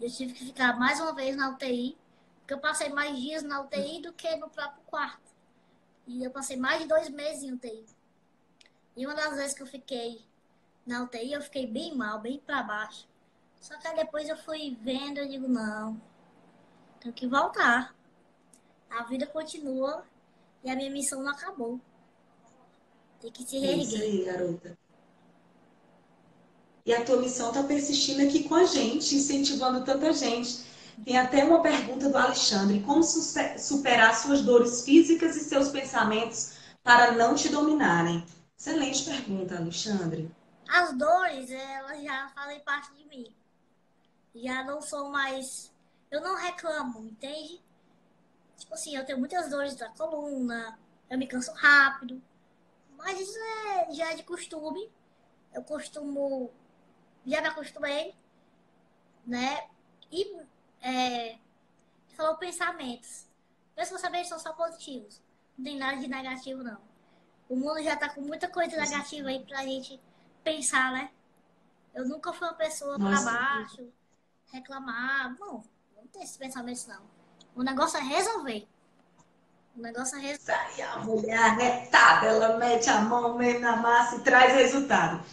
Eu 0.00 0.10
tive 0.10 0.32
que 0.32 0.44
ficar 0.44 0.78
mais 0.78 1.00
uma 1.00 1.14
vez 1.14 1.36
na 1.36 1.50
UTI, 1.50 1.96
porque 2.40 2.54
eu 2.54 2.58
passei 2.58 2.88
mais 2.90 3.16
dias 3.16 3.42
na 3.42 3.60
UTI 3.60 4.02
do 4.02 4.12
que 4.12 4.34
no 4.36 4.48
próprio 4.48 4.82
quarto. 4.86 5.32
E 6.06 6.22
eu 6.22 6.30
passei 6.30 6.56
mais 6.56 6.82
de 6.82 6.88
dois 6.88 7.08
meses 7.08 7.42
em 7.42 7.52
UTI. 7.52 7.86
E 8.96 9.06
uma 9.06 9.14
das 9.14 9.36
vezes 9.36 9.54
que 9.54 9.62
eu 9.62 9.66
fiquei 9.66 10.22
na 10.86 11.02
UTI, 11.02 11.32
eu 11.32 11.42
fiquei 11.42 11.66
bem 11.66 11.96
mal, 11.96 12.20
bem 12.20 12.38
para 12.38 12.62
baixo. 12.62 13.08
Só 13.60 13.78
que 13.78 13.88
aí 13.88 13.96
depois 13.96 14.28
eu 14.28 14.36
fui 14.36 14.76
vendo, 14.82 15.18
eu 15.18 15.28
digo, 15.28 15.48
não, 15.48 16.00
tenho 17.00 17.14
que 17.14 17.26
voltar. 17.26 17.94
A 18.90 19.04
vida 19.04 19.26
continua 19.26 20.04
e 20.62 20.70
a 20.70 20.76
minha 20.76 20.90
missão 20.90 21.22
não 21.22 21.32
acabou. 21.32 21.80
Tem 23.20 23.32
que 23.32 23.42
se 23.42 23.58
reerguer. 23.58 23.80
É 23.80 23.82
isso 23.82 23.96
aí, 23.96 24.24
garota. 24.24 24.78
E 26.86 26.92
a 26.92 27.02
tua 27.02 27.16
missão 27.16 27.48
está 27.48 27.62
persistindo 27.62 28.22
aqui 28.22 28.46
com 28.46 28.54
a 28.54 28.64
gente, 28.64 29.16
incentivando 29.16 29.84
tanta 29.84 30.12
gente. 30.12 30.62
Tem 31.02 31.16
até 31.16 31.42
uma 31.42 31.62
pergunta 31.62 32.10
do 32.10 32.18
Alexandre: 32.18 32.80
como 32.80 33.02
superar 33.02 34.14
suas 34.14 34.42
dores 34.42 34.82
físicas 34.84 35.34
e 35.34 35.40
seus 35.40 35.70
pensamentos 35.70 36.58
para 36.82 37.12
não 37.12 37.34
te 37.34 37.48
dominarem? 37.48 38.24
Excelente 38.56 39.04
pergunta, 39.04 39.56
Alexandre. 39.56 40.30
As 40.68 40.92
dores, 40.96 41.50
elas 41.50 42.02
já 42.02 42.28
fazem 42.34 42.60
parte 42.60 42.94
de 42.94 43.08
mim. 43.08 43.34
Já 44.34 44.62
não 44.64 44.82
sou 44.82 45.10
mais. 45.10 45.72
Eu 46.10 46.20
não 46.20 46.36
reclamo, 46.36 47.06
entende? 47.06 47.62
Tipo 48.58 48.74
assim, 48.74 48.94
eu 48.94 49.04
tenho 49.06 49.18
muitas 49.18 49.48
dores 49.50 49.74
da 49.74 49.88
coluna, 49.88 50.78
eu 51.08 51.18
me 51.18 51.26
canso 51.26 51.52
rápido. 51.52 52.22
Mas 52.96 53.20
isso 53.20 53.38
é, 53.38 53.92
já 53.92 54.12
é 54.12 54.16
de 54.16 54.22
costume. 54.22 54.90
Eu 55.52 55.62
costumo 55.62 56.52
já 57.26 57.40
me 57.40 57.48
acostumei, 57.48 58.14
né? 59.26 59.66
E 60.10 60.36
é, 60.82 61.38
falou 62.16 62.36
pensamentos. 62.36 63.26
Meus 63.76 63.88
pensamentos 63.88 64.28
são 64.28 64.38
só 64.38 64.52
positivos. 64.52 65.20
Não 65.56 65.64
tem 65.64 65.78
nada 65.78 65.96
de 65.98 66.08
negativo, 66.08 66.62
não. 66.62 66.78
O 67.48 67.56
mundo 67.56 67.82
já 67.82 67.96
tá 67.96 68.08
com 68.08 68.20
muita 68.20 68.48
coisa 68.48 68.76
negativa 68.76 69.28
aí 69.28 69.44
pra 69.44 69.62
gente 69.62 70.00
pensar, 70.42 70.92
né? 70.92 71.10
Eu 71.94 72.08
nunca 72.08 72.32
fui 72.32 72.46
uma 72.46 72.54
pessoa 72.54 72.98
pra 72.98 73.20
baixo, 73.20 73.88
reclamar. 74.52 75.36
Não, 75.38 75.62
não 75.96 76.06
tem 76.12 76.22
esses 76.22 76.36
pensamentos, 76.36 76.86
não. 76.86 77.02
O 77.54 77.62
negócio 77.62 77.98
é 77.98 78.02
resolver. 78.02 78.66
O 79.76 79.80
negócio 79.80 80.16
é 80.18 80.20
resolver. 80.20 80.52
Sai 80.52 80.82
a 80.82 80.98
mulher 80.98 81.38
arretada, 81.38 82.26
ela 82.26 82.56
mete 82.56 82.88
a 82.88 83.00
mão 83.00 83.36
mesmo 83.36 83.60
na 83.60 83.76
massa 83.76 84.16
e 84.16 84.20
traz 84.20 84.54
resultado. 84.54 85.24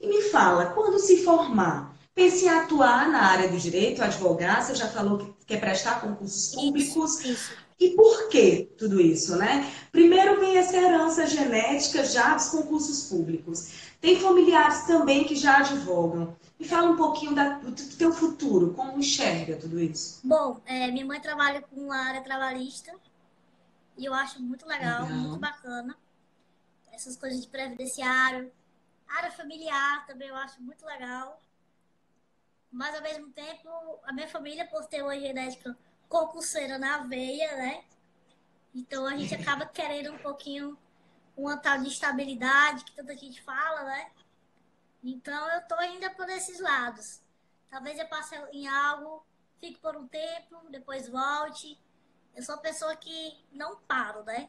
E 0.00 0.08
me 0.08 0.22
fala, 0.22 0.66
quando 0.72 0.98
se 0.98 1.22
formar, 1.22 1.94
pense 2.14 2.46
em 2.46 2.48
atuar 2.48 3.08
na 3.08 3.22
área 3.22 3.48
do 3.48 3.58
direito, 3.58 4.02
advogar, 4.02 4.64
você 4.64 4.74
já 4.74 4.88
falou 4.88 5.18
que 5.18 5.46
quer 5.46 5.60
prestar 5.60 6.00
concursos 6.00 6.54
públicos. 6.54 7.20
Isso, 7.20 7.28
isso. 7.28 7.52
E 7.78 7.90
por 7.90 8.28
que 8.28 8.70
tudo 8.76 9.00
isso, 9.00 9.36
né? 9.36 9.70
Primeiro 9.90 10.38
vem 10.38 10.58
essa 10.58 10.76
herança 10.76 11.26
genética 11.26 12.04
já 12.04 12.34
dos 12.34 12.48
concursos 12.48 13.04
públicos. 13.04 13.72
Tem 14.00 14.20
familiares 14.20 14.82
também 14.86 15.24
que 15.24 15.34
já 15.34 15.58
advogam. 15.58 16.36
Me 16.58 16.66
fala 16.66 16.90
um 16.90 16.96
pouquinho 16.96 17.34
da, 17.34 17.58
do 17.58 17.72
teu 17.96 18.12
futuro, 18.12 18.74
como 18.74 18.98
enxerga 18.98 19.56
tudo 19.56 19.80
isso? 19.80 20.20
Bom, 20.22 20.60
é, 20.66 20.90
minha 20.90 21.06
mãe 21.06 21.20
trabalha 21.20 21.62
com 21.62 21.90
a 21.90 21.96
área 21.96 22.20
trabalhista 22.20 22.92
e 23.96 24.04
eu 24.04 24.12
acho 24.12 24.42
muito 24.42 24.66
legal, 24.66 25.04
legal. 25.04 25.18
muito 25.18 25.38
bacana. 25.38 25.96
Essas 26.92 27.16
coisas 27.16 27.40
de 27.40 27.48
previdenciário, 27.48 28.52
área 29.10 29.30
familiar 29.30 30.06
também 30.06 30.28
eu 30.28 30.36
acho 30.36 30.62
muito 30.62 30.84
legal. 30.84 31.40
Mas 32.70 32.94
ao 32.94 33.02
mesmo 33.02 33.32
tempo, 33.32 33.68
a 34.04 34.12
minha 34.12 34.28
família, 34.28 34.66
por 34.66 34.86
ter 34.86 35.02
uma 35.02 35.18
genética 35.18 35.76
concurseira 36.08 36.78
na 36.78 36.98
veia, 36.98 37.56
né? 37.56 37.84
Então 38.74 39.06
a 39.06 39.16
gente 39.16 39.34
acaba 39.34 39.66
querendo 39.72 40.12
um 40.12 40.18
pouquinho 40.18 40.78
uma 41.36 41.56
tal 41.56 41.78
de 41.78 41.88
estabilidade 41.88 42.84
que 42.84 42.92
tanta 42.92 43.16
gente 43.16 43.42
fala, 43.42 43.84
né? 43.84 44.10
Então 45.02 45.48
eu 45.50 45.66
tô 45.66 45.74
ainda 45.76 46.10
por 46.10 46.28
esses 46.28 46.60
lados. 46.60 47.20
Talvez 47.68 47.98
eu 47.98 48.06
passe 48.06 48.36
em 48.52 48.68
algo, 48.68 49.24
fique 49.58 49.78
por 49.80 49.96
um 49.96 50.06
tempo, 50.06 50.60
depois 50.70 51.08
volte. 51.08 51.80
Eu 52.34 52.42
sou 52.42 52.54
uma 52.54 52.62
pessoa 52.62 52.94
que 52.96 53.44
não 53.52 53.76
paro, 53.80 54.22
né? 54.24 54.48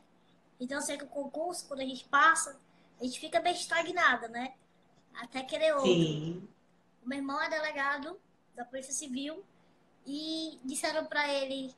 Então 0.60 0.78
eu 0.78 0.82
sei 0.82 0.98
que 0.98 1.04
o 1.04 1.08
concurso, 1.08 1.68
quando 1.68 1.82
a 1.82 1.86
gente 1.86 2.08
passa, 2.08 2.60
a 3.02 3.04
gente 3.04 3.20
fica 3.20 3.40
bem 3.40 3.54
estagnada, 3.54 4.28
né? 4.28 4.54
Até 5.16 5.42
querer 5.42 5.74
outro. 5.74 5.92
Sim. 5.92 6.48
O 7.04 7.10
meu 7.10 7.18
irmão 7.18 7.42
é 7.42 7.50
delegado 7.50 8.22
da 8.56 8.64
Polícia 8.64 8.94
Civil 8.94 9.44
e 10.06 10.60
disseram 10.64 11.06
para 11.06 11.28
ele 11.28 11.74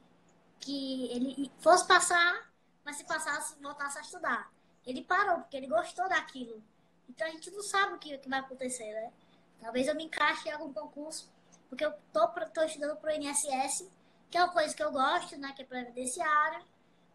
que 0.59 1.11
ele 1.11 1.51
fosse 1.59 1.87
passar, 1.87 2.51
mas 2.83 2.97
se 2.97 3.05
passasse, 3.05 3.55
voltasse 3.61 3.97
a 3.97 4.01
estudar. 4.01 4.51
Ele 4.85 5.01
parou, 5.01 5.39
porque 5.39 5.55
ele 5.55 5.67
gostou 5.67 6.09
daquilo. 6.09 6.61
Então 7.09 7.25
a 7.25 7.29
gente 7.29 7.49
não 7.51 7.63
sabe 7.63 7.93
o 7.93 7.99
que, 7.99 8.17
que 8.17 8.29
vai 8.29 8.39
acontecer, 8.39 8.91
né? 8.91 9.13
Talvez 9.61 9.87
eu 9.87 9.95
me 9.95 10.03
encaixe 10.03 10.49
em 10.49 10.51
algum 10.51 10.73
concurso, 10.73 11.31
porque 11.69 11.85
eu 11.85 11.93
tô, 12.11 12.27
tô 12.27 12.63
estudando 12.63 12.97
pro 12.97 13.11
INSS, 13.11 13.89
que 14.29 14.37
é 14.37 14.43
uma 14.43 14.51
coisa 14.51 14.75
que 14.75 14.83
eu 14.83 14.91
gosto, 14.91 15.37
né? 15.37 15.53
Que 15.55 15.61
é 15.61 15.65
previdenciária. 15.65 16.61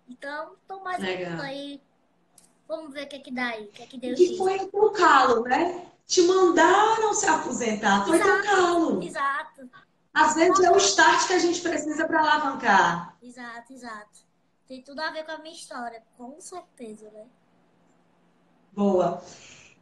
Então, 0.09 0.57
tô 0.67 0.81
mais 0.81 1.03
aí 1.05 1.83
Vamos 2.69 2.93
ver 2.93 3.05
o 3.05 3.09
que 3.09 3.17
é 3.17 3.19
que 3.19 3.31
dá 3.33 3.47
aí, 3.47 3.65
o 3.65 3.69
que 3.69 3.83
é 3.83 3.87
que 3.87 3.99
deu. 3.99 4.15
Que 4.15 4.37
foi 4.37 4.69
o 4.73 4.91
calo, 4.91 5.43
né? 5.43 5.87
Te 6.07 6.23
mandaram 6.23 7.15
se 7.15 7.27
aposentar, 7.27 8.05
foi 8.07 8.21
exato, 8.21 8.43
calo. 8.45 9.03
Exato. 9.03 9.71
Às 10.13 10.35
vezes 10.35 10.61
é 10.61 10.71
o 10.71 10.77
start 10.77 11.27
que 11.27 11.33
a 11.33 11.39
gente 11.39 11.61
precisa 11.61 12.07
para 12.07 12.21
alavancar. 12.21 13.17
Exato, 13.23 13.73
exato. 13.73 14.19
Tem 14.67 14.83
tudo 14.83 15.01
a 15.01 15.11
ver 15.11 15.25
com 15.25 15.33
a 15.33 15.39
minha 15.39 15.55
história, 15.55 16.03
com 16.17 16.39
certeza, 16.41 17.11
né? 17.11 17.25
Boa. 18.73 19.23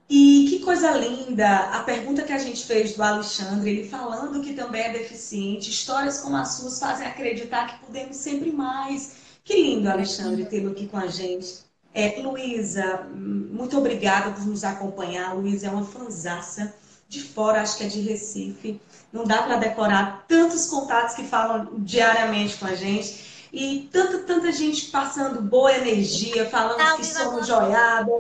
E 0.09 0.47
que 0.49 0.65
coisa 0.65 0.93
linda 0.93 1.71
a 1.71 1.83
pergunta 1.83 2.23
que 2.23 2.33
a 2.33 2.39
gente 2.39 2.65
fez 2.65 2.95
do 2.95 3.03
Alexandre, 3.03 3.71
ele 3.71 3.89
falando 3.89 4.41
que 4.43 4.55
também 4.55 4.83
é 4.83 4.93
deficiente. 4.93 5.71
Histórias 5.71 6.21
como 6.21 6.37
as 6.37 6.55
suas 6.55 6.79
fazem 6.79 7.07
acreditar 7.07 7.67
que 7.67 7.85
podemos 7.85 8.17
sempre 8.17 8.53
mais. 8.53 9.17
Que 9.43 9.61
lindo, 9.61 9.91
Alexandre, 9.91 10.45
tê-lo 10.45 10.71
aqui 10.71 10.87
com 10.87 10.99
a 10.99 11.09
gente. 11.09 11.66
É, 11.99 12.21
Luísa, 12.21 13.09
muito 13.11 13.79
obrigada 13.79 14.31
por 14.33 14.45
nos 14.45 14.65
acompanhar. 14.65 15.35
Luísa 15.35 15.69
é 15.69 15.71
uma 15.71 15.87
fanzaça 15.87 16.75
de 17.09 17.23
fora, 17.23 17.63
acho 17.63 17.79
que 17.79 17.85
é 17.85 17.89
de 17.89 18.03
Recife. 18.03 18.79
Não 19.11 19.25
dá 19.25 19.43
para 19.45 19.57
decorar 19.57 20.27
tantos 20.29 20.67
contatos 20.67 21.15
que 21.15 21.25
falam 21.25 21.71
diariamente 21.79 22.59
com 22.59 22.67
a 22.67 22.75
gente. 22.75 23.49
E 23.51 23.89
tanta, 23.91 24.19
tanta 24.25 24.53
gente 24.53 24.91
passando 24.91 25.41
boa 25.41 25.73
energia, 25.73 26.45
falando 26.51 26.77
tá, 26.77 26.97
que 26.97 27.07
somos 27.07 27.47
joiada. 27.47 28.13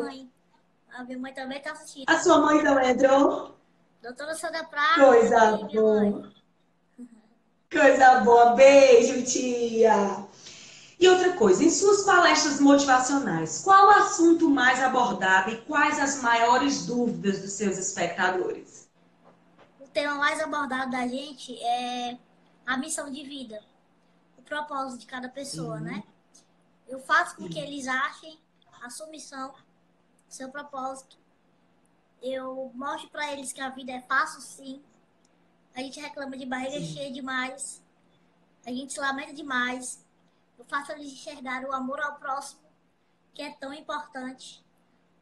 A 0.97 1.04
minha 1.04 1.18
mãe 1.18 1.35
também 1.35 1.59
está 1.59 1.73
assistindo. 1.73 2.09
A 2.09 2.18
sua 2.18 2.40
mãe 2.40 2.64
também 2.64 2.92
entrou? 2.92 3.59
Doutora 4.02 4.35
Sandra 4.35 4.64
Prata. 4.64 5.04
Coisa 5.04 5.56
boa. 5.71 6.33
Coisa 7.71 8.21
boa. 8.21 8.54
Beijo, 8.54 9.23
tia. 9.23 10.25
E 10.99 11.09
outra 11.09 11.35
coisa, 11.35 11.62
em 11.62 11.71
suas 11.71 12.05
palestras 12.05 12.59
motivacionais, 12.59 13.62
qual 13.62 13.87
o 13.87 13.91
assunto 13.91 14.49
mais 14.49 14.83
abordado 14.83 15.50
e 15.50 15.61
quais 15.62 15.99
as 15.99 16.23
maiores 16.23 16.87
dúvidas 16.87 17.41
dos 17.41 17.53
seus 17.53 17.76
espectadores? 17.76 18.88
O 19.79 19.87
tema 19.88 20.15
mais 20.15 20.41
abordado 20.41 20.91
da 20.91 21.07
gente 21.07 21.55
é 21.62 22.19
a 22.65 22.79
missão 22.79 23.11
de 23.11 23.23
vida, 23.25 23.62
o 24.38 24.43
propósito 24.43 25.00
de 25.00 25.07
cada 25.07 25.29
pessoa, 25.29 25.79
sim. 25.79 25.85
né? 25.85 26.03
Eu 26.88 26.99
faço 26.99 27.37
com 27.37 27.43
sim. 27.43 27.50
que 27.50 27.59
eles 27.59 27.87
achem 27.87 28.38
a 28.81 28.88
sua 28.88 29.09
missão, 29.09 29.55
seu 30.31 30.49
propósito. 30.49 31.19
Eu 32.23 32.71
mostro 32.75 33.11
para 33.11 33.33
eles 33.35 33.53
que 33.53 33.61
a 33.61 33.69
vida 33.69 33.93
é 33.93 34.00
fácil, 34.00 34.41
sim. 34.41 34.83
A 35.75 35.81
gente 35.81 36.00
reclama 36.00 36.38
de 36.38 36.47
barriga 36.47 36.79
sim. 36.79 36.95
cheia 36.95 37.12
demais. 37.12 37.83
A 38.65 38.71
gente 38.71 38.95
se 38.95 39.00
lamenta 39.00 39.35
demais 39.35 40.06
eu 40.59 40.65
faço 40.65 40.93
eles 40.93 41.13
enxergar 41.13 41.65
o 41.65 41.73
amor 41.73 42.01
ao 42.01 42.17
próximo, 42.17 42.63
que 43.35 43.43
é 43.43 43.53
tão 43.53 43.73
importante. 43.73 44.65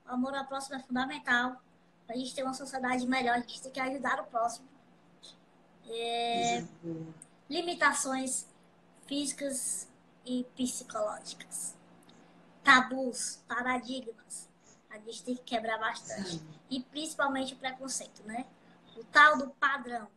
O 0.06 0.12
amor 0.12 0.34
ao 0.34 0.46
próximo 0.46 0.76
é 0.76 0.78
fundamental. 0.80 1.60
Para 2.06 2.16
a 2.16 2.18
gente 2.18 2.34
ter 2.34 2.42
uma 2.42 2.54
sociedade 2.54 3.06
melhor, 3.06 3.36
a 3.36 3.40
gente 3.40 3.62
tem 3.62 3.72
que 3.72 3.80
ajudar 3.80 4.20
o 4.20 4.26
próximo. 4.26 4.68
É... 5.88 6.64
Limitações 7.48 8.46
físicas 9.06 9.88
e 10.24 10.44
psicológicas. 10.56 11.74
Tabus, 12.62 13.42
paradigmas. 13.46 14.48
A 14.90 14.98
gente 14.98 15.24
tem 15.24 15.34
que 15.34 15.42
quebrar 15.42 15.78
bastante. 15.78 16.42
E 16.70 16.80
principalmente 16.80 17.54
o 17.54 17.56
preconceito, 17.56 18.22
né? 18.24 18.46
O 18.96 19.04
tal 19.04 19.36
do 19.36 19.50
padrão. 19.50 20.08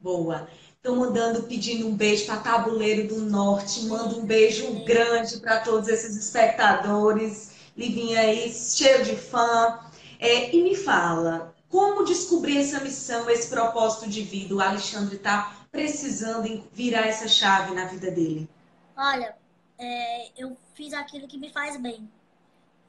Boa. 0.00 0.48
Estou 0.76 0.94
mandando, 0.94 1.42
pedindo 1.42 1.88
um 1.88 1.94
beijo 1.94 2.26
para 2.26 2.38
Tabuleiro 2.38 3.08
do 3.08 3.20
Norte. 3.22 3.84
Mando 3.86 4.20
um 4.20 4.24
beijo 4.24 4.84
grande 4.84 5.38
para 5.38 5.60
todos 5.60 5.88
esses 5.88 6.16
espectadores. 6.16 7.52
Livinha 7.76 8.20
aí, 8.20 8.52
cheio 8.52 9.04
de 9.04 9.16
fã. 9.16 9.80
É, 10.20 10.54
e 10.54 10.62
me 10.62 10.76
fala, 10.76 11.54
como 11.68 12.04
descobrir 12.04 12.58
essa 12.58 12.80
missão, 12.80 13.28
esse 13.28 13.48
propósito 13.48 14.08
de 14.08 14.22
vida? 14.22 14.54
O 14.54 14.60
Alexandre 14.60 15.16
está 15.16 15.66
precisando 15.70 16.64
virar 16.72 17.06
essa 17.06 17.28
chave 17.28 17.74
na 17.74 17.84
vida 17.84 18.10
dele. 18.10 18.48
Olha, 18.96 19.36
é, 19.78 20.30
eu 20.36 20.56
fiz 20.74 20.92
aquilo 20.94 21.28
que 21.28 21.38
me 21.38 21.50
faz 21.52 21.76
bem. 21.76 22.08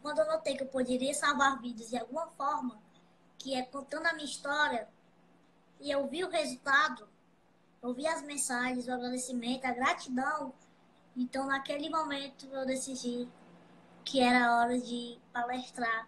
Quando 0.02 0.20
eu 0.20 0.28
notei 0.28 0.56
que 0.56 0.64
eu 0.64 0.68
poderia 0.68 1.14
salvar 1.14 1.60
vidas 1.60 1.90
de 1.90 1.98
alguma 1.98 2.28
forma, 2.38 2.80
que 3.38 3.56
é 3.56 3.64
contando 3.64 4.06
a 4.06 4.14
minha 4.14 4.26
história, 4.26 4.88
e 5.80 5.90
eu 5.90 6.08
vi 6.08 6.24
o 6.24 6.30
resultado, 6.30 7.08
eu 7.82 7.94
vi 7.94 8.06
as 8.08 8.22
mensagens, 8.24 8.88
o 8.88 8.94
agradecimento, 8.94 9.66
a 9.66 9.72
gratidão, 9.72 10.54
então 11.16 11.48
naquele 11.48 11.90
momento 11.90 12.46
eu 12.48 12.66
decidi 12.66 13.28
que 14.04 14.20
era 14.22 14.58
hora 14.58 14.80
de 14.80 15.20
palestrar, 15.32 16.08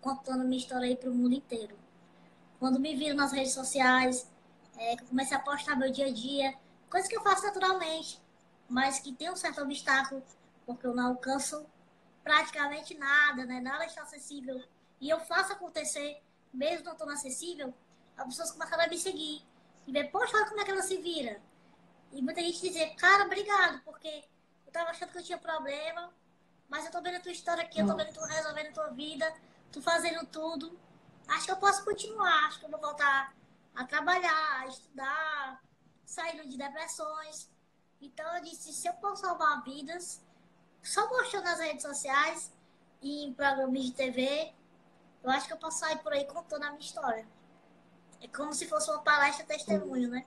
contando 0.00 0.44
minha 0.44 0.58
história 0.58 0.88
aí 0.88 0.96
para 0.96 1.10
o 1.10 1.14
mundo 1.14 1.34
inteiro. 1.34 1.76
Quando 2.58 2.80
me 2.80 2.94
viram 2.94 3.16
nas 3.16 3.32
redes 3.32 3.52
sociais, 3.52 4.30
é, 4.76 4.96
comecei 4.96 5.36
a 5.36 5.40
postar 5.40 5.76
meu 5.76 5.90
dia 5.90 6.06
a 6.06 6.12
dia, 6.12 6.54
coisas 6.90 7.08
que 7.08 7.16
eu 7.16 7.22
faço 7.22 7.44
naturalmente, 7.44 8.20
mas 8.68 8.98
que 8.98 9.12
tem 9.12 9.30
um 9.30 9.36
certo 9.36 9.62
obstáculo, 9.62 10.22
porque 10.64 10.86
eu 10.86 10.94
não 10.94 11.08
alcanço 11.08 11.64
praticamente 12.22 12.94
nada, 12.96 13.46
né? 13.46 13.60
Nada 13.60 13.86
está 13.86 14.02
acessível. 14.02 14.62
E 15.00 15.08
eu 15.08 15.20
faço 15.20 15.52
acontecer, 15.52 16.20
mesmo 16.52 16.84
não 16.84 16.92
estando 16.92 17.12
acessível, 17.12 17.72
as 18.16 18.24
pessoas 18.24 18.50
começaram 18.50 18.84
a 18.84 18.88
me 18.88 18.98
seguir. 18.98 19.44
E 19.86 19.92
ver, 19.92 20.10
poxa, 20.10 20.36
olha 20.36 20.46
como 20.46 20.60
é 20.60 20.64
que 20.64 20.70
ela 20.70 20.82
se 20.82 20.96
vira. 20.96 21.40
E 22.12 22.22
muita 22.22 22.40
gente 22.40 22.60
dizia, 22.60 22.94
cara, 22.96 23.24
obrigado, 23.24 23.80
porque 23.84 24.24
eu 24.66 24.72
tava 24.72 24.90
achando 24.90 25.12
que 25.12 25.18
eu 25.18 25.24
tinha 25.24 25.38
problema, 25.38 26.12
mas 26.68 26.84
eu 26.84 26.90
tô 26.90 27.00
vendo 27.00 27.16
a 27.16 27.20
tua 27.20 27.32
história 27.32 27.62
aqui, 27.62 27.80
eu 27.80 27.86
tô 27.86 27.94
vendo 27.94 28.12
tu 28.12 28.20
resolvendo 28.20 28.68
a 28.68 28.72
tua 28.72 28.88
vida, 28.88 29.34
tu 29.70 29.80
fazendo 29.82 30.26
tudo. 30.26 30.78
Acho 31.28 31.46
que 31.46 31.52
eu 31.52 31.56
posso 31.56 31.84
continuar, 31.84 32.46
acho 32.46 32.58
que 32.58 32.66
eu 32.66 32.70
vou 32.70 32.80
voltar 32.80 33.34
a 33.74 33.84
trabalhar, 33.84 34.60
a 34.60 34.66
estudar, 34.66 35.62
saindo 36.04 36.48
de 36.48 36.56
depressões. 36.56 37.50
Então 38.00 38.36
eu 38.36 38.42
disse, 38.42 38.72
se 38.72 38.88
eu 38.88 38.94
posso 38.94 39.22
salvar 39.22 39.62
vidas, 39.62 40.24
só 40.82 41.08
mostrando 41.08 41.44
nas 41.44 41.58
redes 41.58 41.82
sociais 41.82 42.52
e 43.02 43.24
em 43.24 43.34
programas 43.34 43.84
de 43.84 43.92
TV, 43.92 44.52
eu 45.22 45.30
acho 45.30 45.46
que 45.46 45.52
eu 45.52 45.58
posso 45.58 45.80
sair 45.80 45.98
por 45.98 46.12
aí 46.12 46.24
contando 46.24 46.64
a 46.64 46.70
minha 46.70 46.80
história. 46.80 47.26
É 48.26 48.36
como 48.36 48.52
se 48.52 48.66
fosse 48.66 48.90
uma 48.90 48.98
palestra 48.98 49.46
testemunho, 49.46 50.08
né? 50.08 50.24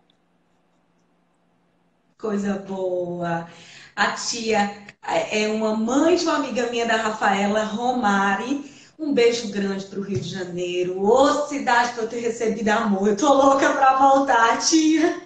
Coisa 2.18 2.54
boa. 2.54 3.48
A 3.94 4.12
tia 4.14 4.88
é 5.04 5.50
uma 5.50 5.76
mãe 5.76 6.16
de 6.16 6.24
uma 6.24 6.36
amiga 6.36 6.68
minha 6.68 6.86
da 6.86 6.96
Rafaela, 6.96 7.66
Romari. 7.66 8.74
Um 8.98 9.14
beijo 9.14 9.52
grande 9.52 9.86
para 9.86 10.00
o 10.00 10.02
Rio 10.02 10.20
de 10.20 10.30
Janeiro. 10.30 11.02
Ô, 11.02 11.48
cidade 11.48 11.94
para 11.94 12.04
eu 12.04 12.10
ter 12.10 12.22
recebido 12.22 12.70
amor. 12.70 13.10
Eu 13.10 13.18
tô 13.18 13.34
louca 13.34 13.70
para 13.74 13.98
voltar, 13.98 14.60
tia. 14.60 15.22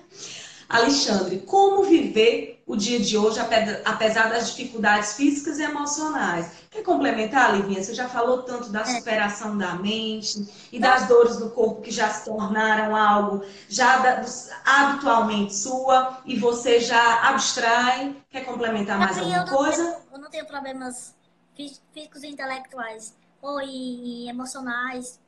Alexandre, 0.68 1.39
como 1.42 1.84
viver 1.84 2.53
o 2.74 2.77
dia 2.77 3.00
de 3.00 3.18
hoje, 3.18 3.39
apesar 3.86 4.30
das 4.30 4.53
dificuldades 4.53 5.13
físicas 5.13 5.60
e 5.60 5.63
emocionais? 5.63 6.51
Quer 6.72 6.84
complementar, 6.84 7.56
Livinha? 7.56 7.84
Você 7.84 7.94
já 7.94 8.10
falou 8.10 8.44
tanto 8.44 8.70
da 8.70 8.82
é. 8.82 8.86
superação 8.86 9.58
da 9.58 9.75
mente 9.75 10.48
e 10.72 10.80
das 10.80 11.08
dores 11.08 11.38
do 11.38 11.51
corpo 11.51 11.82
que 11.82 11.92
já 11.92 12.10
se 12.10 12.25
tornaram 12.25 12.96
algo 12.96 13.46
já 13.70 13.98
da, 13.98 14.25
habitualmente 14.65 15.56
sua 15.56 16.21
e 16.26 16.38
você 16.38 16.80
já 16.80 17.30
abstrai. 17.30 18.15
Quer 18.30 18.41
complementar 18.43 18.98
mais 18.98 19.17
alguma 19.17 19.38
eu 19.38 19.45
coisa? 19.45 19.84
Tenho, 19.84 20.04
eu 20.12 20.19
não 20.19 20.30
tenho 20.30 20.45
problemas 20.48 21.15
físicos 21.56 22.24
e 22.24 22.28
intelectuais 22.28 23.15
ou 23.41 23.62
e, 23.62 24.26
e 24.26 24.30
emocionais. 24.30 25.19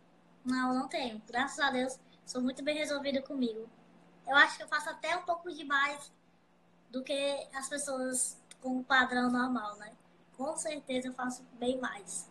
Não, 0.43 0.73
não 0.73 0.87
tenho. 0.87 1.21
Graças 1.27 1.59
a 1.59 1.69
Deus, 1.69 1.99
sou 2.25 2.41
muito 2.41 2.63
bem 2.63 2.77
resolvida 2.77 3.21
comigo 3.21 3.69
eu 4.27 4.35
acho 4.35 4.57
que 4.57 4.63
eu 4.63 4.67
faço 4.67 4.89
até 4.89 5.15
um 5.15 5.21
pouco 5.21 5.51
demais 5.51 6.11
do 6.95 7.03
que 7.03 7.37
as 7.53 7.67
pessoas 7.67 8.37
com 8.61 8.77
o 8.77 8.83
padrão 8.83 9.29
normal, 9.29 9.75
né? 9.77 9.91
Com 10.37 10.55
certeza 10.55 11.09
eu 11.09 11.13
faço 11.13 11.43
bem 11.59 11.77
mais. 11.77 12.25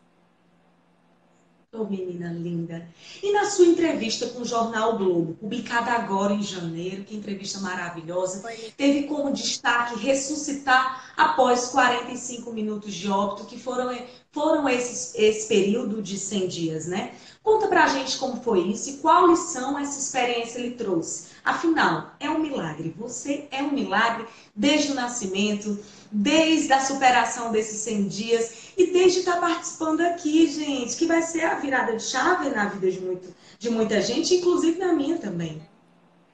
Ô, 1.70 1.83
oh, 1.83 1.85
menina 1.85 2.33
linda. 2.33 2.88
E 3.22 3.31
na 3.33 3.44
sua 3.44 3.66
entrevista 3.66 4.27
com 4.29 4.40
o 4.40 4.44
Jornal 4.44 4.96
Globo, 4.96 5.35
publicada 5.35 5.90
agora 5.90 6.33
em 6.33 6.42
janeiro, 6.42 7.05
que 7.05 7.14
entrevista 7.14 7.61
maravilhosa, 7.61 8.40
Foi. 8.40 8.72
teve 8.74 9.07
como 9.07 9.35
destaque 9.35 9.98
ressuscitar 9.98 11.12
após 11.14 11.66
45 11.66 12.50
minutos 12.50 12.94
de 12.94 13.11
óbito, 13.11 13.44
que 13.44 13.59
foram, 13.59 13.94
foram 14.33 14.66
esses, 14.66 15.14
esse 15.14 15.46
período 15.46 16.00
de 16.00 16.16
100 16.16 16.48
dias, 16.48 16.87
né? 16.87 17.14
Conta 17.44 17.68
pra 17.68 17.87
gente 17.88 18.16
como 18.16 18.42
foi 18.42 18.68
isso 18.68 18.88
e 18.88 18.96
qual 18.96 19.26
lição 19.26 19.78
essa 19.78 19.98
experiência 19.98 20.59
lhe 20.62 20.70
trouxe. 20.70 21.35
Afinal, 21.44 22.12
é 22.18 22.30
um 22.30 22.38
milagre. 22.38 22.94
Você 22.96 23.46
é 23.50 23.62
um 23.62 23.70
milagre 23.70 24.26
desde 24.57 24.92
o 24.92 24.94
nascimento, 24.94 25.78
desde 26.11 26.72
a 26.72 26.80
superação 26.80 27.52
desses 27.52 27.83
100 27.83 28.09
dias 28.09 28.72
e 28.78 28.90
desde 28.90 29.18
estar 29.18 29.38
participando 29.38 30.00
aqui, 30.00 30.46
gente, 30.46 30.96
que 30.96 31.04
vai 31.04 31.20
ser 31.20 31.44
a 31.44 31.57
virada 31.57 31.94
de 31.94 32.02
chave 32.02 32.48
na 32.48 32.64
vida 32.64 32.90
de, 32.90 32.98
muito, 33.02 33.35
de 33.59 33.68
muita 33.68 34.00
gente, 34.00 34.37
inclusive 34.37 34.78
na 34.78 34.94
minha 34.94 35.18
também. 35.18 35.68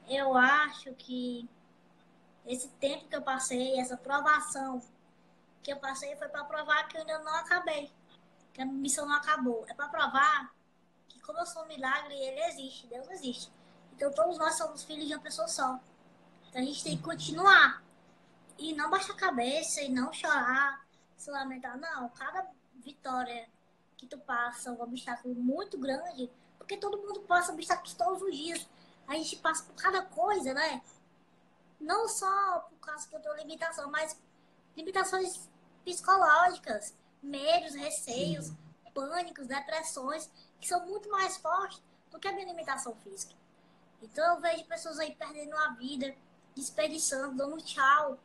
Eu 0.09 0.37
acho 0.37 0.95
que 0.95 1.49
esse 2.47 2.69
tempo 2.79 3.09
que 3.09 3.17
eu 3.17 3.23
passei, 3.23 3.81
essa 3.81 3.97
provação 3.97 4.81
que 5.61 5.73
eu 5.73 5.77
passei 5.79 6.15
foi 6.15 6.29
para 6.29 6.45
provar 6.45 6.87
que 6.87 6.97
eu 6.97 7.01
ainda 7.01 7.19
não 7.19 7.35
acabei, 7.35 7.91
que 8.53 8.63
a 8.63 8.65
missão 8.65 9.07
não 9.07 9.17
acabou. 9.17 9.65
É 9.67 9.75
para 9.75 9.89
provar 9.89 10.60
que 11.21 11.27
como 11.27 11.39
eu 11.39 11.47
sou 11.47 11.63
um 11.63 11.69
milagre, 11.69 12.15
ele 12.15 12.41
existe, 12.45 12.87
Deus 12.87 13.09
existe. 13.11 13.53
Então 13.93 14.11
todos 14.13 14.39
nós 14.39 14.57
somos 14.57 14.83
filhos 14.83 15.07
de 15.07 15.15
uma 15.15 15.23
pessoa 15.23 15.47
só. 15.47 15.79
Então 16.49 16.63
a 16.63 16.65
gente 16.65 16.83
tem 16.83 16.97
que 16.97 17.03
continuar. 17.03 17.83
E 18.59 18.75
não 18.75 18.91
baixar 18.91 19.13
a 19.13 19.17
cabeça 19.17 19.81
e 19.81 19.89
não 19.89 20.13
chorar, 20.13 20.85
se 21.17 21.31
lamentar. 21.31 21.79
Não, 21.79 22.09
cada 22.11 22.47
vitória 22.75 23.49
que 23.97 24.07
tu 24.07 24.19
passa, 24.19 24.73
um 24.73 24.83
obstáculo 24.83 25.35
muito 25.35 25.79
grande, 25.79 26.31
porque 26.59 26.77
todo 26.77 26.99
mundo 26.99 27.21
passa 27.21 27.53
obstáculos 27.53 27.95
todos 27.95 28.23
os 28.23 28.37
dias. 28.37 28.69
A 29.07 29.15
gente 29.15 29.37
passa 29.37 29.65
por 29.65 29.75
cada 29.75 30.03
coisa, 30.03 30.53
né? 30.55 30.83
Não 31.81 32.09
só 32.09 32.61
por 32.71 32.79
causa 32.81 33.09
que 33.09 33.15
eu 33.15 33.21
tenho 33.21 33.37
limitação, 33.37 33.91
mas 33.91 34.19
limitações 34.77 35.49
psicológicas, 35.85 36.95
medos, 37.23 37.75
receios, 37.75 38.47
Sim. 38.47 38.57
pânicos, 38.95 39.47
depressões, 39.47 40.31
que 40.61 40.69
são 40.69 40.87
muito 40.87 41.11
mais 41.11 41.37
fortes 41.37 41.83
do 42.11 42.19
que 42.19 42.29
a 42.29 42.33
minha 42.33 42.47
limitação 42.47 42.95
física. 42.97 43.35
Então 44.03 44.35
eu 44.35 44.41
vejo 44.41 44.65
pessoas 44.65 44.99
aí 44.99 45.15
perdendo 45.15 45.57
a 45.57 45.71
vida, 45.71 46.15
desperdiçando, 46.55 47.37
dando 47.37 47.61
tchau. 47.63 48.19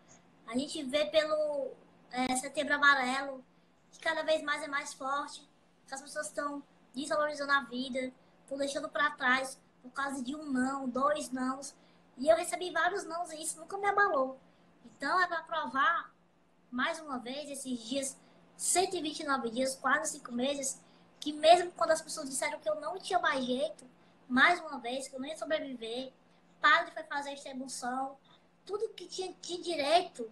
A 0.48 0.58
gente 0.58 0.84
vê 0.84 1.06
pelo 1.06 1.72
é, 2.12 2.36
setembro 2.36 2.76
amarelo, 2.76 3.44
que 3.92 4.00
cada 4.00 4.24
vez 4.24 4.42
mais 4.42 4.64
é 4.64 4.68
mais 4.68 4.94
forte, 4.94 5.48
que 5.88 5.94
as 5.94 6.02
pessoas 6.02 6.28
estão 6.28 6.64
desvalorizando 6.94 7.52
a 7.52 7.62
vida, 7.62 8.12
estão 8.44 8.58
deixando 8.58 8.90
para 8.90 9.12
trás 9.12 9.60
por 9.82 9.92
causa 9.92 10.24
de 10.24 10.36
um 10.36 10.46
não, 10.46 10.90
dois 10.90 11.30
nãos. 11.30 11.76
E 12.18 12.28
eu 12.28 12.36
recebi 12.36 12.72
vários 12.72 13.04
nãos 13.04 13.32
e 13.32 13.42
isso 13.42 13.60
nunca 13.60 13.78
me 13.78 13.88
abalou. 13.88 14.40
Então 14.86 15.20
é 15.22 15.28
para 15.28 15.44
provar, 15.44 16.14
mais 16.72 17.00
uma 17.00 17.20
vez, 17.20 17.50
esses 17.50 17.80
dias, 17.80 18.18
129 18.56 19.50
dias, 19.50 19.76
quase 19.76 20.14
cinco 20.14 20.32
meses, 20.32 20.82
que 21.26 21.34
mesmo 21.34 21.72
quando 21.72 21.90
as 21.90 22.04
pessoas 22.04 22.30
disseram 22.30 22.60
que 22.60 22.70
eu 22.70 22.80
não 22.80 23.00
tinha 23.00 23.18
mais 23.18 23.44
jeito, 23.44 23.84
mais 24.30 24.60
uma 24.60 24.78
vez, 24.78 25.08
que 25.08 25.16
eu 25.16 25.20
não 25.20 25.28
ia 25.28 25.36
sobreviver. 25.36 26.14
Padre 26.62 26.92
foi 26.92 27.02
fazer 27.02 27.32
a 27.32 27.34
extremoção. 27.34 28.16
Tudo 28.64 28.90
que 28.90 29.08
tinha 29.08 29.34
de 29.42 29.58
direito, 29.60 30.32